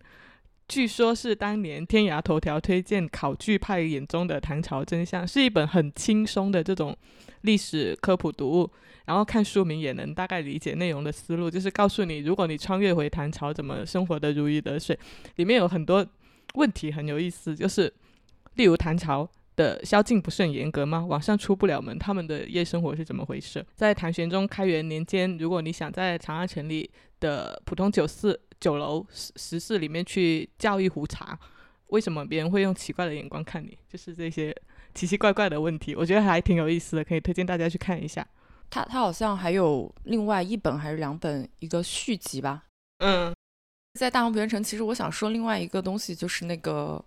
[0.69, 6.97] 据说是当年天涯头条推荐考据派眼中的唐朝真相，是一本很轻松的这种
[7.43, 8.71] 历史科普读物。
[9.07, 14.99] 然后看书名也能大概理解内容的思路，就是告诉你，如果你穿越回唐朝，怎么生活的如鱼得水。
[15.37, 16.05] 里面有很多
[16.55, 17.93] 问题很有意思，就是
[18.55, 19.29] 例如唐朝。
[19.57, 21.05] 的宵禁不是很严格吗？
[21.07, 23.64] 晚上出不了门，他们的夜生活是怎么回事？
[23.75, 31.38] 在唐玄宗开元年间，如果你想在长安城里的普通酒肆、酒楼、食食肆里面去叫一壶茶，
[31.87, 33.77] 为什么别人会用奇怪的眼光看你？
[33.88, 34.55] 就是这些
[34.95, 38.27] 奇奇怪怪的问题，我觉得还挺有意思的，可以推荐大家去看一下。
[38.69, 42.64] 他他好像还有另外一本还是两本一个续集吧？
[42.99, 43.35] 嗯，
[43.95, 47.03] 在大唐不夜城，其实我想说另外一个东西，就是那个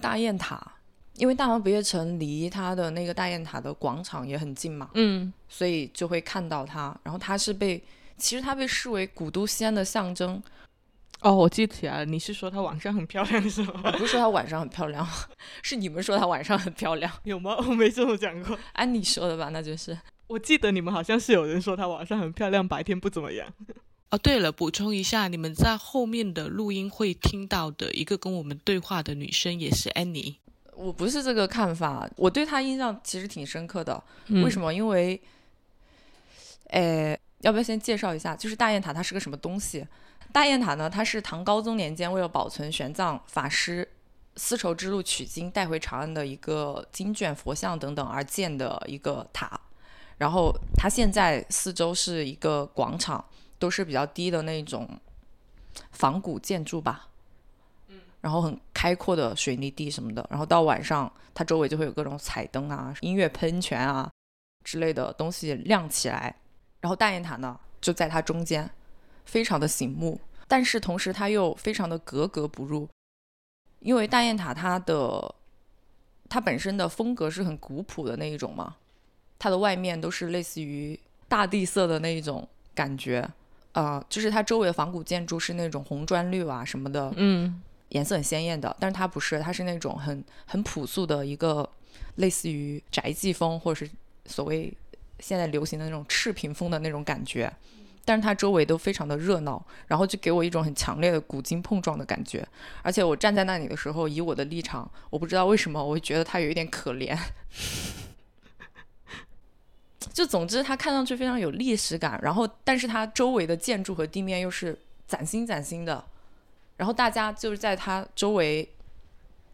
[0.00, 0.76] 大雁塔。
[1.16, 6.98] 因为大唐不夜城离它的那个大雁塔的广场也很近嘛，嗯，所以就会看到它。
[7.02, 7.82] 然后它是被，
[8.16, 10.42] 其实它被视为古都西安的象征。
[11.20, 13.80] 哦，我记起来了，你是说它晚上很漂亮是吗？
[13.84, 15.06] 我不是说它晚上很漂亮，
[15.62, 17.56] 是你们说它晚上很漂亮， 有吗？
[17.58, 18.58] 我没这么讲过。
[18.72, 19.96] 按你说的吧，那就是。
[20.26, 23.46] 我记得你们好像是有人说它晚上很漂亮，白天不怎么样。
[24.10, 30.38] 哦，对了，补充一下，你们在后面的录音会听到的一个跟我们对话的女生也是安妮。
[30.74, 34.02] 我不是这个看法，我对他印象其实挺深刻的。
[34.28, 34.66] 为什么？
[34.66, 34.74] 么？
[34.74, 35.20] 因为，
[36.70, 38.34] 诶，要不要先介绍一下？
[38.34, 39.86] 就是大雁塔它是个什么东西？
[40.32, 43.86] 大雁塔呢，它是唐高宗年间为了保存玄奘法师
[44.36, 49.60] 丝绸之路取经带回长安的一个经卷、佛像等等而建的一个塔。
[50.16, 53.22] 然后它现在四周是一个广场，
[53.58, 54.88] 都是比较低的那种
[55.90, 57.08] 仿古建筑吧。
[58.22, 64.08] 然后很开阔的水泥地什么的，然后到晚上，它周围就会有各种彩灯啊、音乐喷泉啊
[64.64, 66.34] 之类的东西亮起来。
[66.80, 68.70] 然后大雁塔呢，就在它中间，
[69.24, 72.88] 非常的醒目，但是同时它又非常的格格不入，
[73.80, 75.34] 因为大雁塔它的
[76.28, 78.76] 它本身的风格是很古朴的那一种嘛，
[79.36, 83.28] 它的外面都是类似于大地色的那一种感觉，
[83.72, 87.60] 呃，就是它周围的仿古建筑是那种红砖绿瓦什么的，嗯。
[87.92, 91.68] 颜色很鲜艳的，但是它不是，它是那种很很朴素的一个，
[92.16, 93.90] 类似于宅记风，或者是
[94.26, 94.72] 所谓
[95.20, 97.52] 现在流行的那种赤贫风的那种感觉。
[98.04, 102.44] 但是它周围都非常的热闹，然后就给我一种很强烈的古今碰撞的感觉。
[102.82, 107.16] 而且我站在那里的时候，以我的立场，我不知道为什么我会觉得它有一点可怜。
[110.12, 114.76] 就总之，它看上去非常有历史感，然后但是它周围的建筑和地面又是
[115.06, 116.04] 崭新崭新的。
[116.82, 118.68] 然后大家就是在他周围，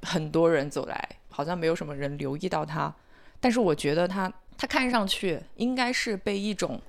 [0.01, 2.91] 很多人走来，好像没有什么人留意到他。
[3.39, 6.81] 但是我觉得他，他看上去应该是被一种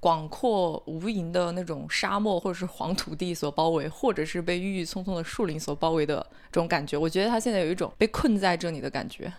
[0.00, 6.16] 广阔无垠的那种沙漠或者是黄土地所包围，或者是被郁郁葱葱的树林所包围的
[6.50, 6.98] 这种感觉。
[6.98, 9.32] 我觉得他现在有一种被困在这里的感觉。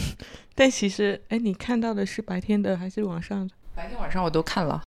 [0.54, 3.54] 但其实，哎，你看到的是白天的还是晚上的？
[3.74, 4.82] 白天晚上我都看了。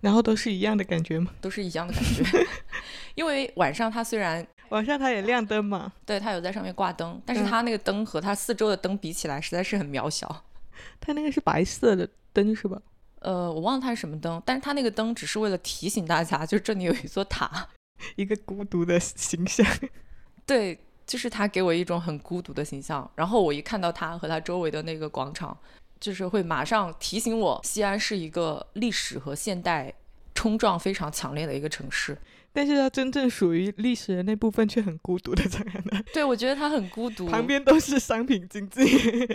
[0.00, 1.32] 然后都是一样的感觉吗？
[1.42, 2.24] 都是一样的感觉，
[3.14, 10.44] 因为晚上它虽然晚上它也亮灯嘛，对，它有在上面挂灯，但是它那个灯和它四周的灯比起来，实在是很渺小。
[11.00, 12.80] 它那个是白色的灯是吧？
[13.20, 17.68] 呃，我忘了它是什么灯，但是它那个灯只是为了提醒大家，就这里有一座塔，
[18.16, 19.66] 一个孤独的形象。
[20.46, 23.08] 对，就是它给我一种很孤独的形象。
[23.14, 25.56] 然后我一看到它和它周围的那个广场。
[26.00, 29.94] 就是会马上提醒我，西安是一个历史和现代
[30.34, 32.18] 冲撞非常强烈的一个城市，
[32.52, 36.02] 但是它真正属于历史的那部分却很孤独的在那。
[36.12, 38.84] 对，我觉得它很孤独，旁边都是商品经济。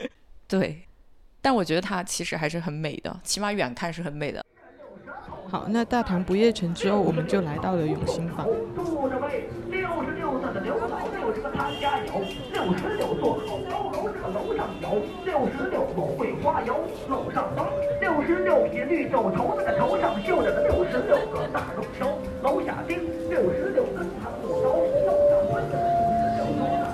[0.48, 0.84] 对，
[1.42, 4.46] 但我觉得它其实还是很美的，起码远看是很美的。
[5.50, 8.46] 好，那大唐不夜城之后，我们就来到了永兴坊。
[8.76, 12.20] 住着位六十六岁的刘老六十个他家有，
[12.52, 17.77] 六十六座好高楼，这个楼上有六十六朵桂花油，楼上灯六
[18.28, 22.10] 十六匹绿皱绸，那个头上绣着的六十六个大肉条，
[22.44, 23.00] 楼下钉
[23.30, 24.68] 六十六根长木刀，
[25.08, 25.74] 刀上纹着
[26.36, 26.92] 六十六大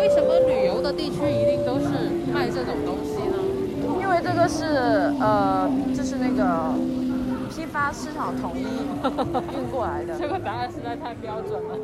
[0.00, 1.86] 为什么旅游的地区一定都是
[2.34, 3.38] 卖这种东西呢？
[4.00, 4.12] 因为？
[4.24, 4.64] 这个是
[5.20, 6.74] 呃，就是那个
[7.48, 10.14] 批发市场统一运过来的。
[10.18, 11.76] 这个答案实在太标准了。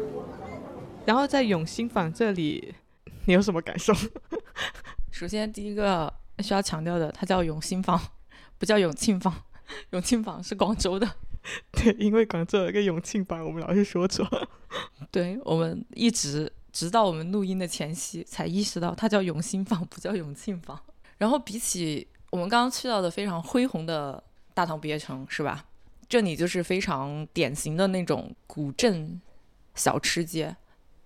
[1.04, 2.74] 然后在永兴坊这里，
[3.28, 3.92] 你有什么感受？
[5.12, 8.00] 首先第一个需要强调的，它叫永兴坊，
[8.56, 9.44] 不叫永庆坊。
[9.90, 11.06] 永庆坊是广州的。
[11.72, 14.26] 对，因为广州有一个永庆坊，我们老是说错。
[15.10, 20.80] 对我们一直直到我们录音的前夕才意识到，它叫永兴坊，不叫永庆坊。
[21.18, 24.22] 然后比起我们刚刚去到的非常恢宏的
[24.54, 25.66] 大唐不夜城，是吧？
[26.08, 29.20] 这里就是非常典型的那种古镇
[29.74, 30.56] 小吃街，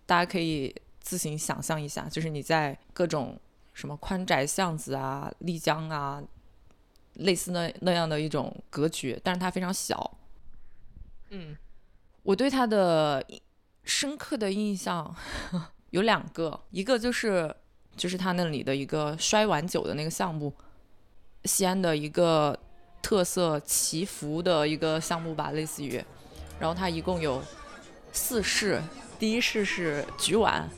[0.07, 0.73] 大家可以
[1.03, 3.39] 自行想象一下，就是你在各种
[3.75, 6.23] 什么宽窄巷子啊、丽江啊，
[7.15, 10.19] 类似那那样的一种格局，但是它非常小。
[11.31, 11.57] 嗯，
[12.23, 13.25] 我对它的
[13.85, 15.15] 深刻的印象
[15.91, 17.55] 有两个，一个就是
[17.97, 20.55] 就是它那里的一个摔碗酒的那个项目。
[21.45, 22.57] 西安的一个
[23.03, 26.01] 特色祈福的一个项目吧，类似于，
[26.61, 27.43] 然后它一共有
[28.13, 28.81] 四式，
[29.19, 30.71] 第一式是举碗，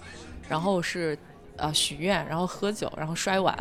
[0.48, 1.18] 然后是
[1.56, 3.56] 呃许愿，然后喝酒，然后摔碗。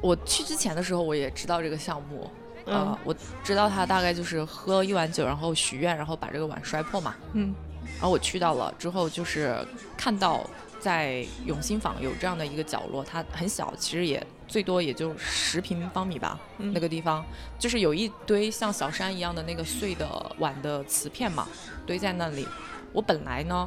[0.00, 2.30] 我去之前的时候我也知道这个项目，
[2.66, 7.14] 呃，我知道它大概就是喝一碗酒，然后许愿，然后把这个碗摔破嘛。
[7.32, 7.54] 嗯。
[7.94, 9.56] 然后我去到了之后，就是
[9.96, 10.48] 看到
[10.80, 14.24] 在永兴坊有这样的一个角落，它很小，其实也。
[14.48, 17.24] 最多也就十平方米吧，嗯那个地方
[17.58, 21.48] 就是有一堆像小山一样的那个碎的碗的瓷片嘛，
[21.86, 22.46] 堆在那里。
[22.92, 23.66] 我本来呢，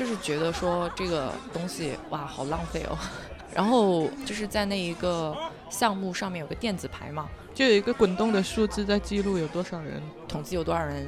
[0.00, 2.96] 就是觉得说这个东西哇，好浪费哦。
[3.54, 5.36] 然后就是在那一个
[5.68, 11.06] 项目上面有个电子牌嘛，就有一个滚动的数字在记录有多少人，统计有多少人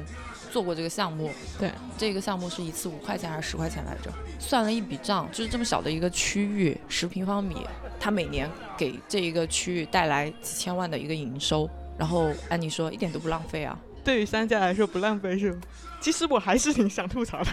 [0.51, 4.11] 做过这个项目，对，这个项目是一次五块钱还是十块钱来着？
[4.37, 7.65] 算了一笔账，就是这么小的一个区域，十平方米，
[7.99, 11.67] 它每年给这一个区域带来几千万的一个营收。
[11.97, 13.75] 然后按你说，一点都不浪费啊？
[14.03, 15.61] 对于商家来说不浪费是吗？
[15.99, 17.47] 其实我还是挺想吐槽的。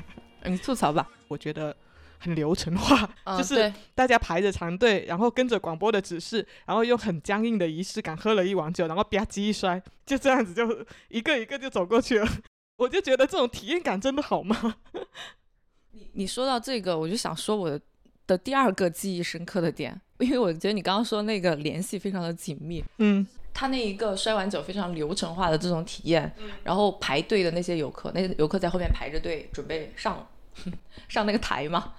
[0.45, 1.77] 你吐槽吧，我觉得
[2.19, 12.29] 很流程化，嗯 就是大家排着长队，然后跟着广播的指示，然后用很僵硬的仪式感喝了一碗酒，然后吧唧一摔，就这样子就一个一个就走过去了。
[12.77, 14.77] 我就觉得这种体验感真的好吗？
[16.13, 17.81] 你说到这个，我就想说我的
[18.27, 22.83] 的第二个记忆深刻的点，因为我觉得你刚刚说那个联系非常的紧密。
[22.99, 23.27] 嗯，
[23.61, 26.33] 他那一个摔完酒非常流程化的这种体验，
[26.65, 30.27] 然后排队的那些游客，那些游客在后面排着队准备上
[31.11, 31.93] 上那个台嘛，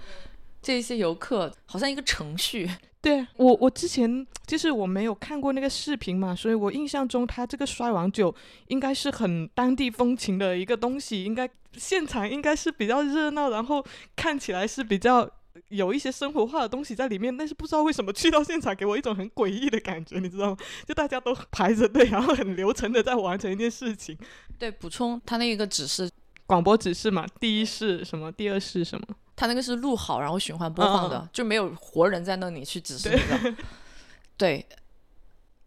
[0.59, 2.67] 这些游客好像一个程序。
[2.99, 8.33] 对我，我之前就是我没有看过那个视频嘛，所以我印象中他这个摔碗酒
[8.69, 13.85] 应该是很当地风情的一个东西，应该现场应该是比较热闹，然后
[14.15, 15.29] 看起来是比较
[15.69, 17.35] 有一些生活化的东西在里面。
[17.35, 20.57] 但是不知道为什么去到现场给我一种很诡异的感觉，你知道吗？
[20.85, 24.17] 就大家都排着队，然后很流程的在完成一件事情。
[24.59, 26.09] 对，补充他那个指示，
[26.45, 29.07] 广播指示嘛，第一是什么，第二是什么？
[29.35, 33.55] 他那个是录好然后循环播放的，就没有活人在那里去指示你的。
[34.37, 34.63] 对，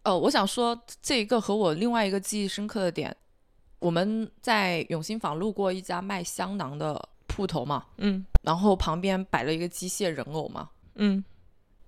[0.03, 3.16] 呃，我想说这一个和我另外一个记忆深刻的点，
[3.80, 11.24] 我们在永兴坊路过一家卖香囊的铺头嘛，嗯然后旁边摆了一个机械人偶嘛，嗯，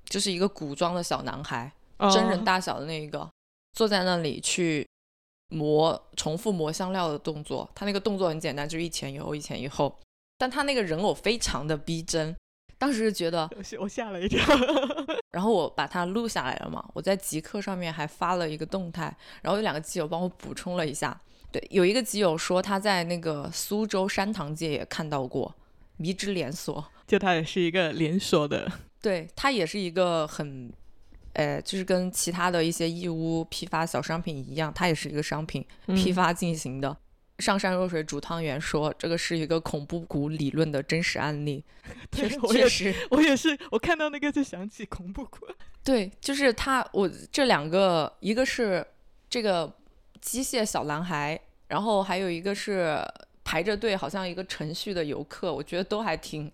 [0.07, 3.29] 就是一个古装的小男孩，哦真人大小的那一个，
[3.75, 4.89] 坐在那里去
[5.51, 7.69] 磨重复磨香料的动作。
[7.75, 9.95] 他那个动作很简单，就是一前一后，一前一后。
[10.39, 12.35] 但他那个人偶非常的逼真，
[12.79, 14.43] 当时就觉得， 我吓我吓了一跳。
[15.33, 21.19] 然后我把它录下来了嘛，我在极客上面还发了一个动态，然后有两个基友帮我补充了一下。
[21.53, 25.55] 对，有一个基友说他在那个苏州山塘街也看到过
[25.97, 28.71] 迷之连锁，就它也是一个连锁的，
[29.01, 30.73] 对，它也是一个很，
[31.33, 36.97] 呃，就是跟其他的一些义乌批发小商品一样，它也是一个商品批嗯发进行的。
[37.39, 41.63] 上善若水煮汤圆说这个是一个恐怖谷理论的真实案例，
[42.11, 45.47] 确对我也确实，我也是，我看到那个就想起恐怖谷。
[45.85, 48.85] 对，就是他，我这两个，一个是
[49.29, 49.71] 这个
[50.23, 51.39] 机械小男孩，
[51.69, 52.99] 然后还有一个是
[53.47, 56.51] 排着队，好像一个程序的游客，我觉得都还挺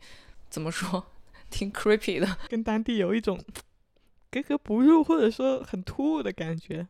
[0.51, 1.07] 怎么说，
[1.49, 2.36] 挺 creepy 的。
[2.51, 3.43] 跟当地有一种
[4.30, 6.86] 格格不入，或者说很突兀的感觉。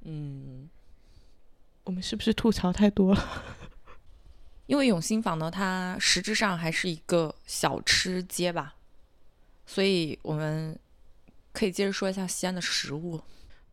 [0.00, 0.70] 嗯，
[1.84, 3.44] 我们是不是吐槽太多了？
[4.66, 8.76] 因为永兴坊呢，它实质上还是一个小吃街吧，
[9.66, 10.78] 所以我们
[11.52, 13.20] 可以接着说一下西安的食物。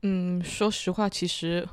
[0.01, 1.65] 嗯，说实话，其实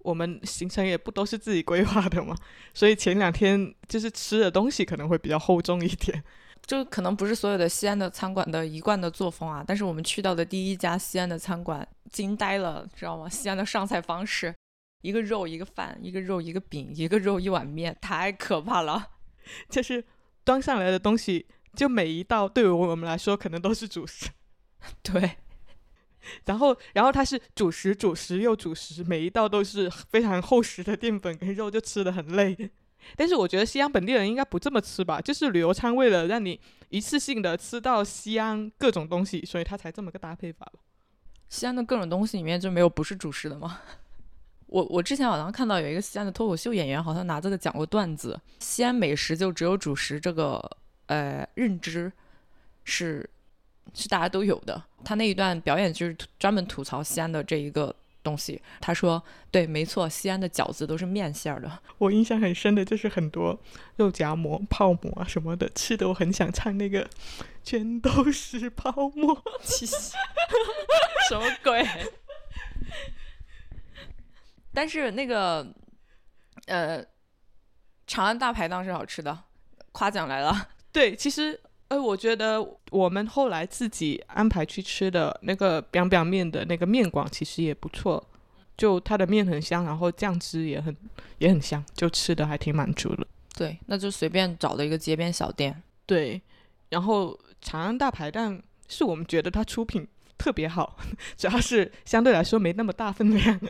[0.00, 2.36] 我们行程也不都是自己规划的嘛，
[2.74, 6.22] 所以前两天就是吃的东西可能会比较厚重一点。
[6.66, 13.26] 就可能不是所有的西安的餐馆的一贯的作风啊，但是我们去到的第一家西安的餐馆惊呆了，知道吗？
[13.30, 14.54] 西安的上菜方式，
[15.00, 19.08] 一个肉一个饭，一个肉一个饼，一个肉一碗面，太可怕了。
[19.70, 20.04] 就是
[20.44, 24.28] 端上来的东西，就每一道对于我们来说可能都是主食。
[25.02, 25.38] 对，
[26.44, 32.70] 然后，然后它是主食，主食又主食，每一道都是非常厚实的淀粉跟肉，就吃的很累。
[33.16, 36.58] 但是我觉得西安本地人应该不这么吃吧，就是旅游餐为了让你
[36.88, 40.80] 一次性的吃到西安各种东西，所以他才这么个搭配法吧。
[41.48, 43.80] 西安的各种东西里面就没有不是主食的吗？
[44.66, 50.60] 我我之前好像看到有一个西安的脱口秀演员，好像拿这个讲过段子，西安美食就只有主食这个
[51.06, 52.12] 呃认知
[52.84, 53.30] 是
[53.94, 54.82] 是大家都有的。
[55.04, 58.60] 他那一段表演就是专门吐槽西安的这一个东西。
[58.80, 61.78] 他说：“对，没错，西安的饺子都是面馅儿的。
[61.98, 63.58] 我印象很深的就是很多
[63.96, 67.08] 肉夹馍、泡馍啊什么的，吃的我很想唱那个
[67.62, 69.96] “全都是泡沫 ”。其实
[71.28, 71.86] 什么鬼？
[74.74, 75.66] 但是那个
[76.66, 77.04] 呃，
[78.06, 79.44] 长安大排档是好吃的，
[79.92, 80.68] 夸奖来了。
[80.92, 81.58] 对，其实
[81.88, 88.22] 呃，我觉得我们后来自己安排去吃的那个 biang biang 面的那个面馆其实也不错，
[88.76, 90.94] 就它的面很香，然后酱汁也很
[91.38, 93.26] 也很香，就吃的还挺满足的。
[93.56, 95.82] 对，那就随便找的一个街边小店。
[96.04, 96.40] 对，
[96.90, 100.96] 然后长安大排档是我们觉得它出品特别好，
[101.38, 103.60] 主要是相对来说没那么大分量。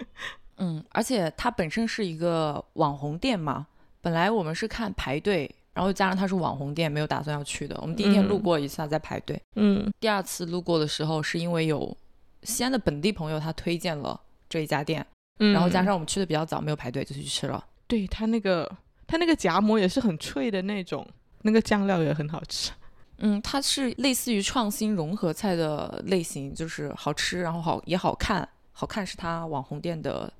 [0.57, 3.69] 嗯，而且它本身是一个网红店嘛，
[4.01, 5.49] 本来我们是看排队，
[5.79, 7.79] 然后加上它是网红店，没有打算要去的。
[7.81, 11.97] 我们第一天路嗯过一下在排队，嗯第二次路过的时候是因为有
[12.43, 15.07] 西安的本地朋友他推荐了这一家店，
[15.39, 17.65] 嗯然后加上我们去的比较早，没有排队就去吃了。
[17.87, 18.69] 对他那个
[19.07, 21.07] 他那个夹馍也是很脆的那种，
[21.43, 22.73] 那个酱料也很好吃。
[23.21, 28.49] 嗯，它是类似于创新融合菜的类型，就是好吃，然后好也好看。
[28.73, 30.33] 好看是它网红店的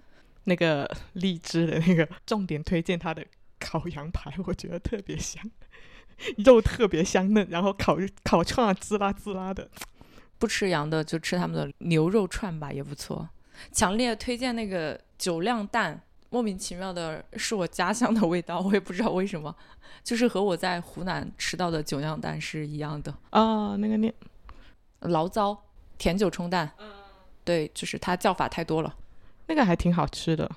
[0.45, 3.25] 那个荔枝的那个，重点推荐它的
[3.59, 5.43] 烤羊排，我觉得特别香，
[6.45, 9.69] 肉特别香嫩，然后烤烤串滋啦滋啦的。
[10.39, 13.29] 不吃羊的就吃他们的牛肉串吧，也不错。
[13.73, 16.01] 强烈推荐那个酒酿蛋，
[16.31, 19.53] 莫名其妙的是我家乡的味道，我也不知道为什么，
[20.05, 23.75] 就是和我在湖南吃到的酒酿蛋是一样的啊。
[23.77, 24.15] 那个念
[25.01, 25.61] 醪糟
[25.99, 26.73] 甜酒冲蛋，
[27.45, 28.95] 对，就是它叫法太多了，
[29.49, 30.49] 那个还挺好吃的。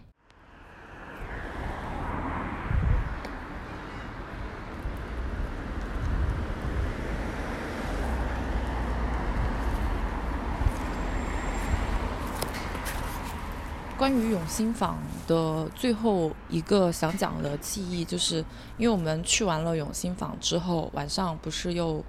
[14.01, 14.97] 关于永兴坊
[15.27, 18.37] 的最后一个想讲的记忆，就是
[18.79, 22.03] 因为我们去完了永兴坊之后，晚上不是又，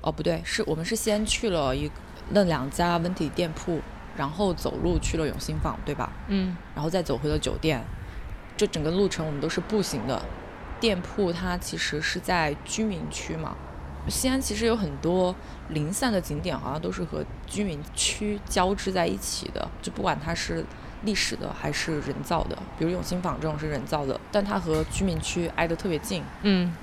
[0.00, 1.90] 哦不对，是我们是先去了一
[2.30, 3.80] 那两家温体店铺，
[4.16, 6.12] 然后走路去了永兴坊，对吧？
[6.28, 6.56] 嗯。
[6.72, 7.82] 然后再走回了酒店，
[8.56, 10.24] 这整个路程我们都是步行的。
[10.78, 13.56] 店铺它其实是在居民区嘛，
[14.06, 15.34] 西安其实有很多
[15.70, 20.64] 零散的景点，好像都是和居民区交织在一起的，就不管它是。
[21.04, 26.74] 历史的还是人造的，比如永兴坊这种是人造的，但它和居民区挨得特别近，嗯，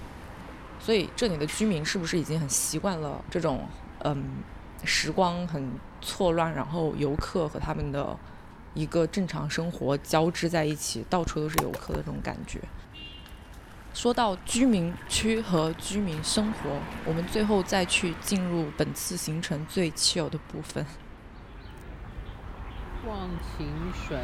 [0.80, 3.68] 所以这里的居民是不是已经很习惯了这种
[4.00, 4.24] 嗯
[4.84, 8.18] 时光很错乱，然后游客和他们的
[8.74, 12.60] 一个正常生活交织在一起，到处都是游客的这种感觉。
[13.94, 16.70] 说到居民区和居民生活，
[17.06, 20.86] 我们最后再去进入本次行程最 chill 的部分。
[23.08, 24.18] 忘情水，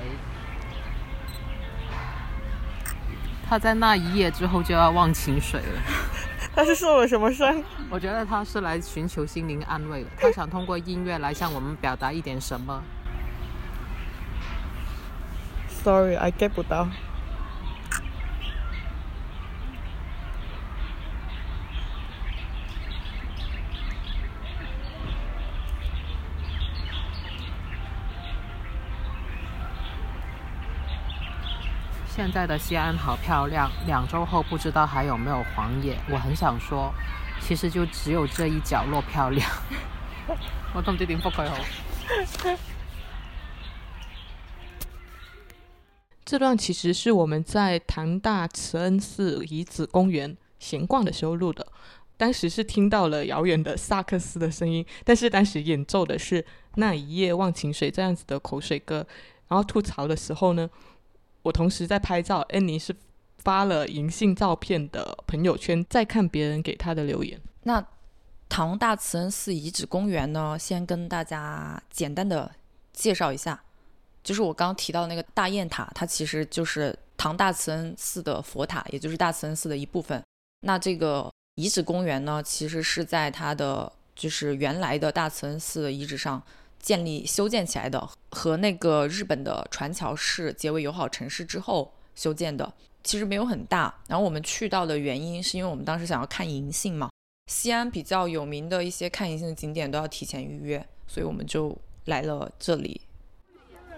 [3.48, 5.82] 他在那一夜之后就要忘情水了。
[6.56, 7.64] 他是受了什么伤？
[7.90, 12.82] 我觉得他是来寻求心灵安慰的，他想通过音乐来向我们表达一点什么。
[15.84, 16.88] Sorry，I get 不到。
[32.22, 35.98] 现在的西安好漂亮，两周后不知道还有没有黄野。
[36.08, 36.94] 我很想说，
[37.40, 39.50] 其实就只有这一角落漂亮。
[40.76, 41.58] 我都唔知点覆佢好。
[46.24, 51.66] 这段其实是我们在唐大慈恩寺遗址公园闲逛的时候录的，
[52.18, 56.44] 当时是听到了遥远的萨克斯的声音，但是当时演奏的是
[56.76, 59.08] 《那一夜忘情水》这样子的口水歌，
[59.48, 60.70] 然后吐槽的时候呢。
[61.44, 62.96] 我同时在拍照，安妮是
[63.40, 67.40] 发了银杏照片的朋友圈，在看别人给她的留言。
[67.64, 67.84] 那
[68.48, 70.58] 唐大慈恩寺遗址公园呢？
[70.60, 72.52] 先跟大家简单的
[72.94, 73.64] 介绍一下，
[74.24, 80.22] 就是我刚刚提到那个大雁塔，它其实就是唐大慈恩寺的佛塔，也就是大慈恩寺的一部分。
[80.62, 86.42] 那这个遗址公园呢，其实是在它的就是原来的大慈恩寺的遗址上。
[86.82, 92.74] 建立修建起来的，和那个日本的船桥市结为友好城市之后修建的，
[93.04, 93.94] 其实没有很大。
[94.08, 97.10] 然后我们去到的原因是因为我们当时想要看银杏嘛，
[97.52, 103.00] 西安比较有名的一些看银杏的景点都要提前预约，所以我们就来了这里。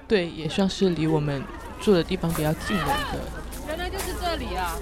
[0.08, 1.42] 对，也算是离我们
[1.80, 3.20] 住的地方比较近的一个。
[3.68, 4.78] 原来就是这里啊！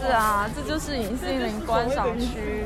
[0.00, 2.64] 是啊，这就是银杏林观赏区。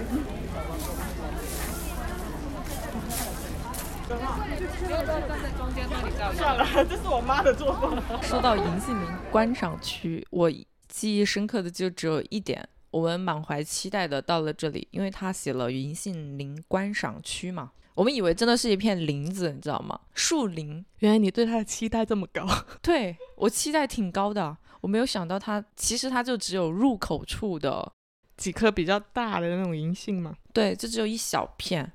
[6.36, 7.98] 算了，这是我妈的作风。
[8.22, 10.50] 说到银杏林观赏区，我
[10.88, 19.98] 记忆深刻的就只有一点，我们满怀期待的到了这里，因为他写了银杏林观赏区嘛，我们以为真的是一片林子，你知道吗？
[20.12, 20.84] 树林。
[20.98, 22.46] 原来你对它的期待这么高？
[22.82, 27.90] 对我期待挺高的，我没有想到它其实它就只有入口处的
[28.36, 30.34] 几颗比较大的那种银杏嘛。
[30.52, 31.90] 对，就只有一小片，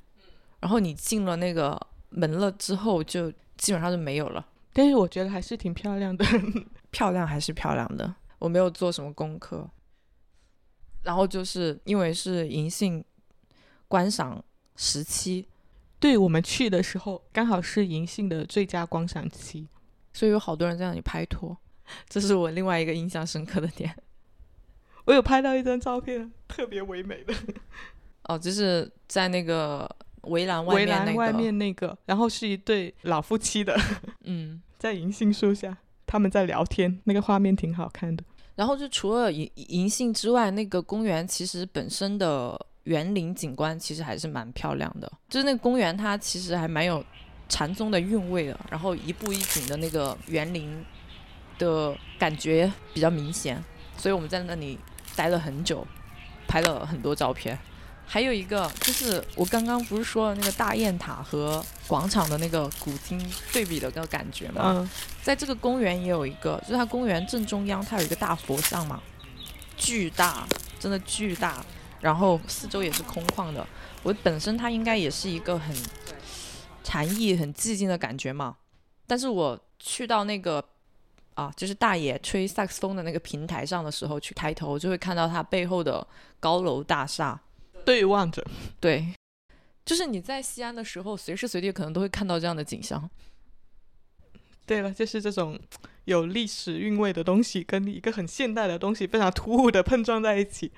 [0.59, 1.79] 然后你进了那个。
[2.09, 6.25] 门了之后就基本上就没有了，但是我觉得还是挺漂亮的，
[6.91, 8.15] 漂亮还是漂亮的。
[8.39, 9.69] 我没有做什么功课，
[11.03, 13.03] 然后就是因为是银杏
[13.87, 14.43] 观赏
[14.75, 15.45] 时期，
[15.99, 19.67] 对我们去的时候刚好是银杏的最佳观赏期，
[20.13, 21.57] 所以有好多人在那里拍拖，
[22.07, 23.95] 这是我另外一个印象深刻的点。
[25.05, 27.33] 我有拍到一张照片，特别唯美的，
[28.23, 29.95] 哦，就是在那个。
[30.23, 30.85] 围栏外
[31.33, 33.77] 面那个，然后是一对老夫妻的，
[34.25, 38.23] 嗯，在银杏树下，他们在聊天，那个画面挺好看的。
[38.55, 45.09] 然后就除了银银杏之外，那个公园其实本身的园林景观其实还是蛮漂亮的。
[45.29, 47.03] 就是那个公园它其实还蛮有
[47.47, 50.83] 禅宗的韵味的，然后一步一景的那个园林
[51.57, 53.63] 的感觉比较明显，
[53.95, 54.77] 所以我们在那里
[55.15, 55.87] 待了很久，
[56.47, 57.57] 拍了很多照片。
[58.11, 64.73] 还有一个就是我刚刚不是说了那个大雁塔和广场的那个古今对比的那个感觉吗？
[64.77, 64.89] 嗯，
[65.21, 68.99] 在这个公园也有一个，就是它公园正中央它有一个大佛像嘛，
[69.77, 70.47] 巨大，
[70.79, 71.63] 真的巨大，
[72.01, 73.63] 然后四周也是空旷的。
[74.01, 75.75] 我本身它应该也是一个很
[76.83, 78.55] 禅意、很寂静的感觉嘛，
[79.05, 80.65] 但是我去到那个
[81.35, 86.05] 啊，就是大爷吹萨克斯风的那个平台上的时候，去抬头就会看到它背后的
[86.39, 87.39] 高楼大厦。
[87.85, 88.45] 对望着，
[88.79, 89.13] 对，
[89.85, 93.09] 就是你在西安的时候，随时随地可能都会看到这样的景象。
[94.65, 95.59] 对了，就是这种
[96.05, 100.71] 有历史韵味的东西，跟一个很现代的东西非常突兀的碰撞在一起。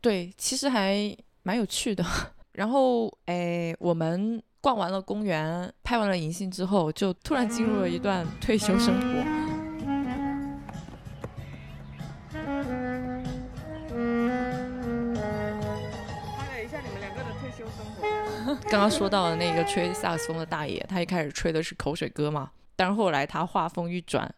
[0.00, 2.04] 对，其实还蛮有趣的。
[2.52, 9.45] 然后，哎，我们逛完了公园，拍完了银杏之后，就突然进入了一段退休生活。
[18.68, 24.32] 刚刚说到的那个吹萨克斯风的大爷，他一开始吹的是口水歌嘛，但是后来他话锋一转，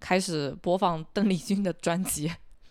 [0.00, 2.30] 开始播放邓丽君的专辑，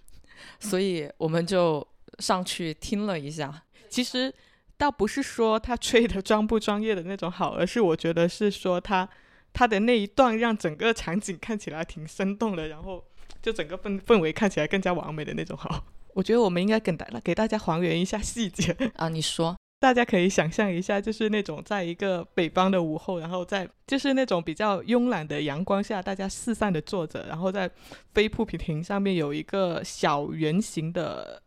[0.59, 1.85] 所以我们就
[2.19, 3.63] 上去听了一下。
[3.89, 4.31] 其实
[4.77, 9.07] 倒不是说他吹的专不专业的那种好，而是我觉得是说他
[9.53, 13.03] 他的那一段让整个场景看起来挺生动的，然后
[13.41, 15.85] 就整个氛氛围看起来更加完美的那种好。
[16.13, 19.55] 我觉得我们应该给大给大家还原一下细节 啊，你说。
[19.79, 27.71] 大家可以想象一下，就是那种在一个北方的午后，然后在就是那种比较慵懒的阳光下，大家四散的坐着，然后在
[28.13, 31.41] 飞瀑平亭上面有一个小圆形的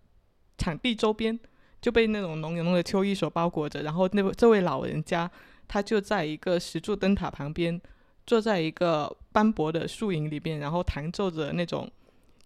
[0.57, 1.39] 场地周边
[1.83, 5.31] 就被那种浓浓的秋意所包裹着，然后那位这位老人家
[5.69, 7.79] 他就在一个石柱灯塔旁边，
[8.27, 11.87] 坐在一个斑驳的树影里面，然后弹奏着那种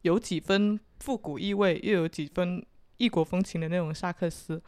[0.03, 2.61] 有几分复古意味又有几分
[2.97, 4.61] 异国风情的那种萨克斯。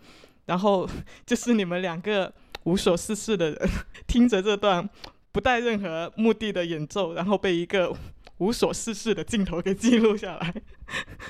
[0.49, 0.88] 然后
[1.26, 2.32] 就是你们两个
[2.64, 3.68] 无所事事的人，
[4.09, 4.88] 听着这段
[5.30, 7.94] 不带任何目的的演奏，然后被一个
[8.38, 10.55] 无所事事的镜头给记录下来。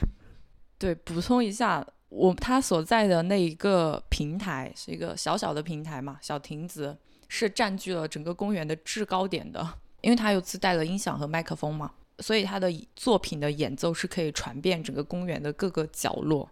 [0.79, 6.97] 对，补充一下，我他所在的那一个平台是一个小小的平台嘛，小亭子
[7.27, 11.91] 是占据了整个公园的制高点的，因为它又自带了音响和麦克风嘛，
[12.21, 16.49] 所以他的作品的演奏是可以传遍整个公园的各个角落。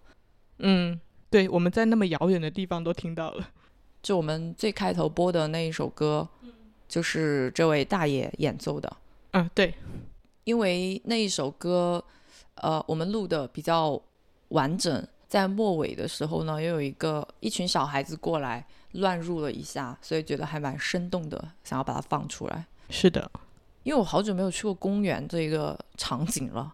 [0.59, 1.01] 嗯。
[1.37, 3.47] 对，我们在那么遥远的地方都听到了。
[4.03, 6.27] 就我们最开头播的那一首歌，
[6.89, 8.91] 就是这位大爷演奏的。
[9.33, 9.75] 嗯，对。
[10.45, 12.03] 因为那一首歌，
[12.55, 14.01] 呃，我们录的比较
[14.49, 22.65] 完整，在末尾的时候呢，又有一个一群小孩子过来乱入了一下，所以觉得还蛮生动的，想要把它放出来。
[22.89, 23.31] 是的，
[23.83, 26.73] 因为我好久没有去过公园这个场景了。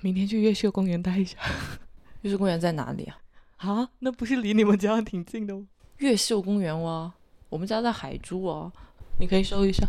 [0.00, 1.36] 明天去越秀公园待一下。
[2.22, 3.18] 越秀公园在哪里啊？
[3.62, 5.66] 啊，那不是离你们家挺近的吗？
[5.98, 7.12] 越秀公园哇，
[7.48, 8.72] 我们家在海珠哦。
[9.20, 9.86] 你可以搜一下。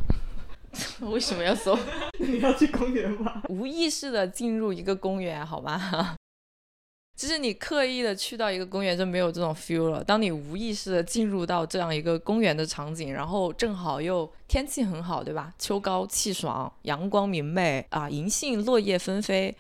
[1.01, 1.77] 为什么要搜？
[2.19, 3.41] 你要去公园吗？
[3.49, 6.15] 无意识的进入一个公园，好吗？
[7.17, 10.03] 就是你刻意的去到一个公园就没有这种 feel 了。
[10.03, 15.53] 当你无意识的进入到这样一个公园的场景，然后正好又天气很好，对吧？
[15.57, 19.55] 秋高气爽，阳光明媚啊，银杏落叶纷飞，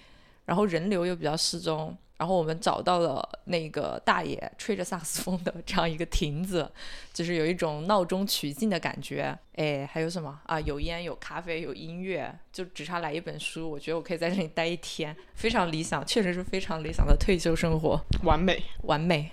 [0.45, 1.95] 然后人流又比较适中。
[2.17, 6.71] 然后我们找到了那个大爷吹着萨克斯风的这样一个亭子，
[7.11, 9.37] 就是有一种闹中取静的感觉。
[9.55, 10.59] 哎，还有什么啊？
[10.61, 13.69] 有烟，有咖啡，有音乐，就只差来一本书。
[13.69, 19.31] 我觉得我可以在这里待一天，非常理想，确实是非常理想的退休生活，完美，完美。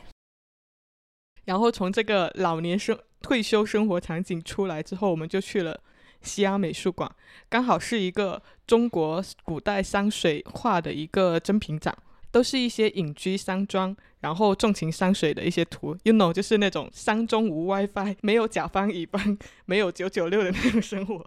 [1.45, 5.81] 然后从这个老年生退休生活场景出来之后，我们就去了
[6.23, 7.11] 西安美术馆，
[7.49, 11.97] 刚好是一个中国古代山水画的一个珍品展。
[12.31, 21.27] 都是一些隐居山庄，然后纵情山水的一些图，you know，就是那种山中无 WiFi，没有甲方乙方，没有九九六的那种生活，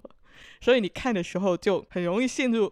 [0.61, 2.71] 所以你看的时候就很容易陷入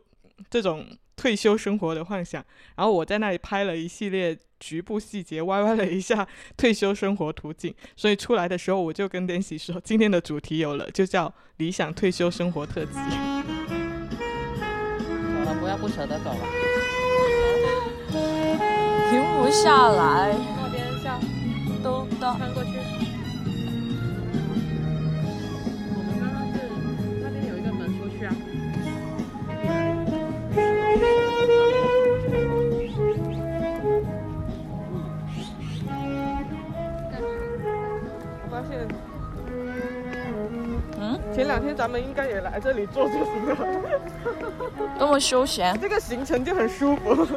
[0.50, 2.44] 这种退休生活的幻想。
[2.76, 12.94] 然后我在那里拍了一系列局部细节，歪歪了一下退休生活图景，所以出来的时候我就跟联喜说，今天的主题有了，就叫理想退休生活特辑。
[12.94, 13.00] 走
[15.44, 16.81] 了，不要不舍得走了。
[19.12, 20.34] 停不下来。
[20.56, 21.20] 那边下，
[21.84, 22.34] 都到。
[22.38, 22.70] 穿过去。
[25.94, 26.56] 我们刚刚是
[27.22, 28.32] 那边有一个门出去啊。
[38.44, 38.88] 我发现，
[41.02, 43.58] 嗯，前两天咱们应该也来这里做就行了。
[44.98, 47.28] 多么休闲，这个行程就很舒服。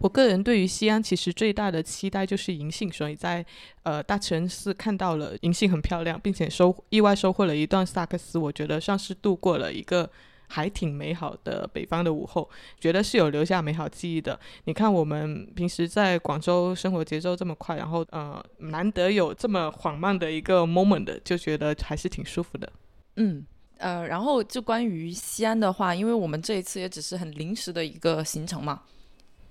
[0.00, 3.44] 我个人对于西安其实最大的期待就是银杏，所以在
[3.82, 10.10] 呃大城市看到了银杏很漂亮，并且收意外收获了一段萨克斯，我觉得算是度过了一个
[10.48, 12.48] 还挺美好的北方的午后，
[12.80, 14.40] 觉得是有留下美好记忆的。
[14.64, 22.72] 你看我们平时在广州生活节奏这么快，然后呃难得有这么缓慢的一个 moment，就觉得还是挺舒服的。
[23.16, 23.44] 嗯，
[23.76, 28.82] 呃，然后就关于西安的话，因为我们这一次也只是很临时的一个行程嘛，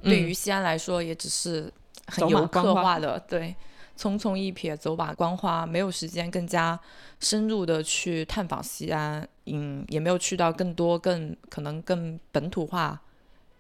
[0.02, 1.72] 对于西安来说也只是
[2.08, 3.56] 很走马游客化的，对，
[3.98, 6.80] 匆匆一瞥，走马观花，没有时间更加
[7.20, 13.02] 深入的去探访西安，嗯，也没有去到更多更可能更本土化、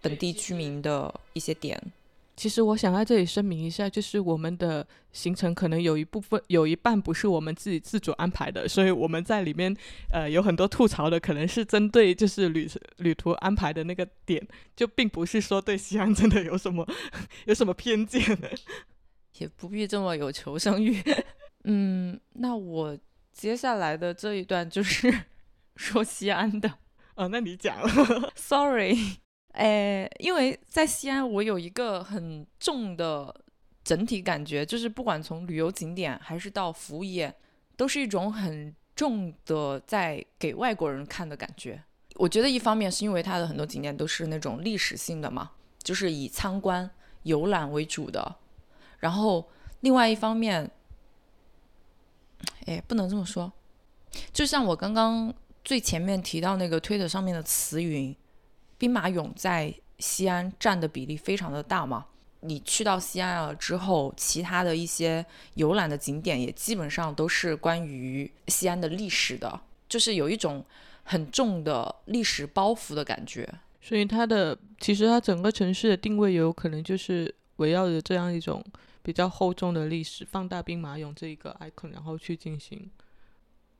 [0.01, 1.81] 本地居民的一些点。
[2.39, 9.75] 其实我想在这里声明一下，就是我们的行程可能有一部分有一半不是我们自己自主安排的，所以我们在里面
[10.09, 12.65] 呃有很多吐槽的，可能是针对就是旅
[12.99, 14.41] 旅途安排的那个点，
[14.73, 16.87] 就并不是说对西安真的有什么
[17.43, 18.21] 有什么偏见。
[19.39, 20.97] 也不必这么有求生欲。
[21.65, 22.97] 嗯，那我
[23.33, 25.13] 接下来的这一段就是
[25.75, 26.75] 说西安的。
[27.15, 28.31] 哦，那你讲了。
[28.37, 28.95] Sorry，
[29.53, 33.33] 哎，因为在西安，我有一个很重的
[33.83, 37.33] 整体感觉，就是不管从旅游景点还是到服务业，
[37.75, 41.81] 都是一种很重的在给外国人看的感觉。
[42.15, 46.89] 我觉得一方面是因为它的很多景点都是那种历史性的嘛，就是以参观
[47.23, 48.35] 游览为主的。
[48.99, 49.49] 然后
[49.81, 50.69] 另外一方面，
[52.65, 53.51] 哎，不能这么说，
[54.31, 55.33] 就像我刚刚
[55.63, 58.15] 最前面提到那个推特上面的词云，
[58.79, 62.07] 兵马俑在西安占的比例非常的大嘛。
[62.39, 65.23] 你去到西安了之后，其他的一些
[65.55, 69.59] 游览的景点也基本上都是关于西安的历史的，
[69.89, 70.65] 就是有一种
[71.03, 73.47] 很重的历史包袱的感觉。
[73.81, 78.63] 所以它的其实它整个城市的定位有可能就是围绕着这样一种
[79.03, 82.89] 比较厚重的历史，放大兵马俑这一个 icon，然后去进行。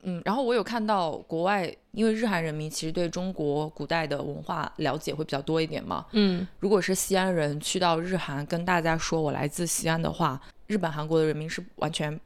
[0.02, 6.06] 嗯，然后我有看到国外，因为日韩人民其实对中国古代的文化了解会比较多一点嘛。
[6.12, 12.18] 嗯，如果是西安人去到日韩跟大家说我来自西安的话，日本、韩国的人民是完全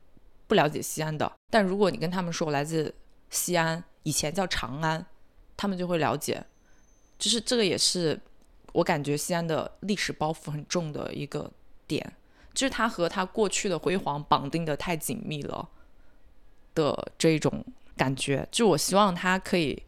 [0.47, 1.31] 不了解西安的。
[1.51, 2.95] 但如果你跟他们说我来自
[3.31, 5.05] 西安，以前叫长安，
[5.57, 6.45] 他们就会了解。
[7.19, 8.21] 就是这个也是
[8.73, 11.51] 我感觉西安的历史包袱很重的一个
[11.89, 12.13] 点，
[12.53, 15.69] 就是它和它过去的辉煌绑定的太紧密了。
[16.75, 17.65] 的这一种
[17.97, 19.83] 感觉，就我希望它可以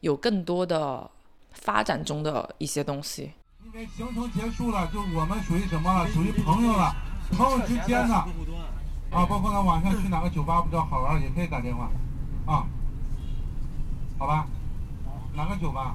[0.00, 1.10] 有更多的
[1.52, 3.32] 发展中的一些东西。
[3.64, 6.08] 因为行程结束了，就我们属于什么了？
[6.08, 6.94] 属于朋友了，
[7.32, 11.90] 朋友之间的，啊，包括呢晚上去哪个酒吧比较好玩，也可以打电话，
[12.46, 12.66] 啊，
[14.18, 14.46] 好吧？
[15.34, 15.94] 哪个酒吧？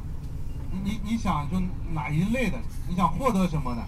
[0.72, 1.60] 你你你想就
[1.92, 2.58] 哪一类的？
[2.88, 3.84] 你想获得什么的？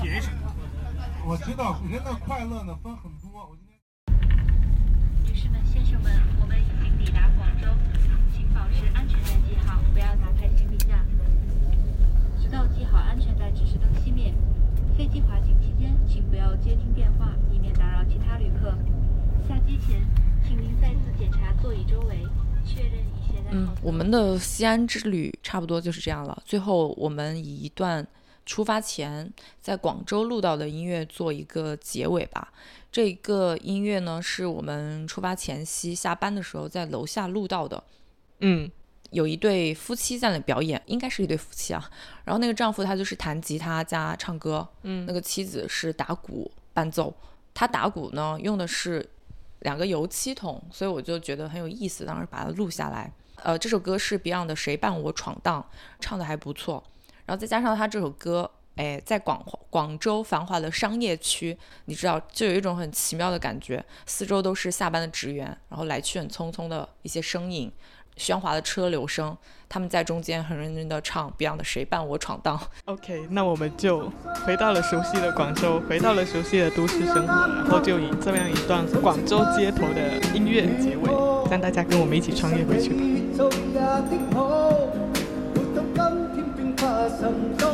[0.00, 0.50] 便宜什么？
[1.26, 3.54] 我知道人的快乐呢分很多。
[5.88, 7.66] 生们，我们已经抵达广州，
[8.36, 11.02] 请保持安全带系好，不要打开行李架，
[12.38, 14.34] 直到系好安全带指示灯熄灭。
[14.98, 18.76] 飞机滑行期间，请不要接听电话，以免打扰其他旅客。
[19.48, 20.04] 下机前，
[20.46, 22.26] 请您再次检查座椅周围，
[22.66, 23.56] 确认已携带好。
[23.56, 26.42] 嗯，我们的西安之旅差不多就是这样了。
[26.44, 28.06] 最后，我们以一段
[28.48, 29.30] 出发前
[29.60, 32.50] 在广州录到的音乐做一个结尾吧。
[32.90, 37.84] 这个音乐呢，是我们出发前夕下班的时候在楼下录到的。
[38.40, 38.70] 嗯，
[39.10, 41.90] 有一对夫妻在那表演，应该是一对夫妻啊。
[42.24, 47.14] 然后那个丈夫他就是弹吉他加唱歌，嗯那个妻子是打鼓伴奏。
[47.52, 49.06] 他打鼓呢用的是
[49.60, 53.12] 两个油漆桶，所以我就觉得很有意思，当时把它录下来。
[53.42, 55.62] 呃，这首歌是 Beyond 的《谁伴我闯荡》，
[56.00, 56.82] 唱的还不错。
[57.28, 61.54] 然后再加上他这首歌，哎，在广广州繁华的商业区，
[61.84, 67.70] 你知道，就有一种很奇妙的感觉，四周都是下班的职员，然后来去很匆匆的一些身影，
[68.16, 69.36] 喧哗的车流声，
[69.68, 72.56] 他们在中间很认真的唱 Beyond 的《谁伴我闯荡》。
[72.86, 74.10] OK，那我们就
[74.46, 81.12] 回到了熟悉的广州，回到了熟悉的都市生活，然后就以这样一段广州街头的音乐结尾，
[81.50, 83.02] 让大家跟我们一起穿越回去吧。
[87.28, 87.68] 难做，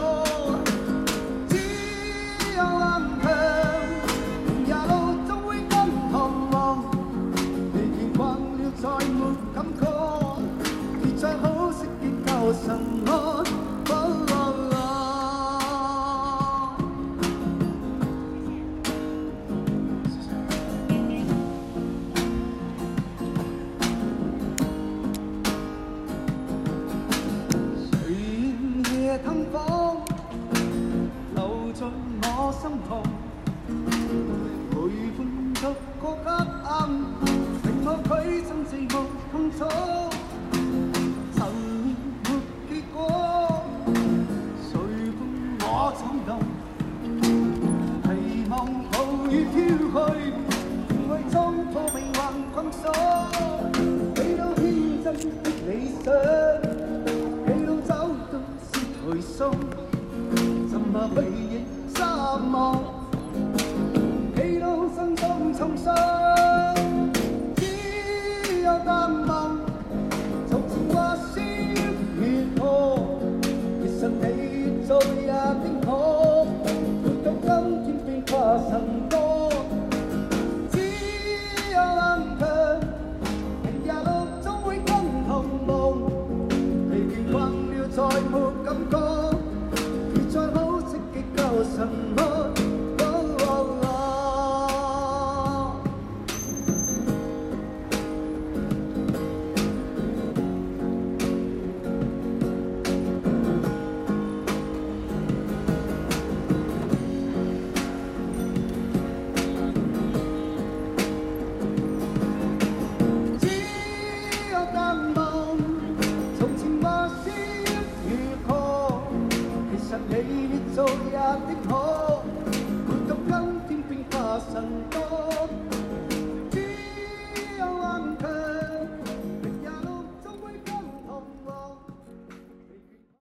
[1.49, 1.53] 只
[2.57, 2.83] 有硬
[3.23, 3.25] 扛。
[4.67, 4.93] 夜路
[5.29, 5.73] 总会更
[6.11, 6.13] 彷
[6.51, 6.53] 徨，
[7.73, 9.21] 疲倦惯了再没
[9.55, 9.83] 感觉。
[11.03, 12.94] 别再好色结旧情。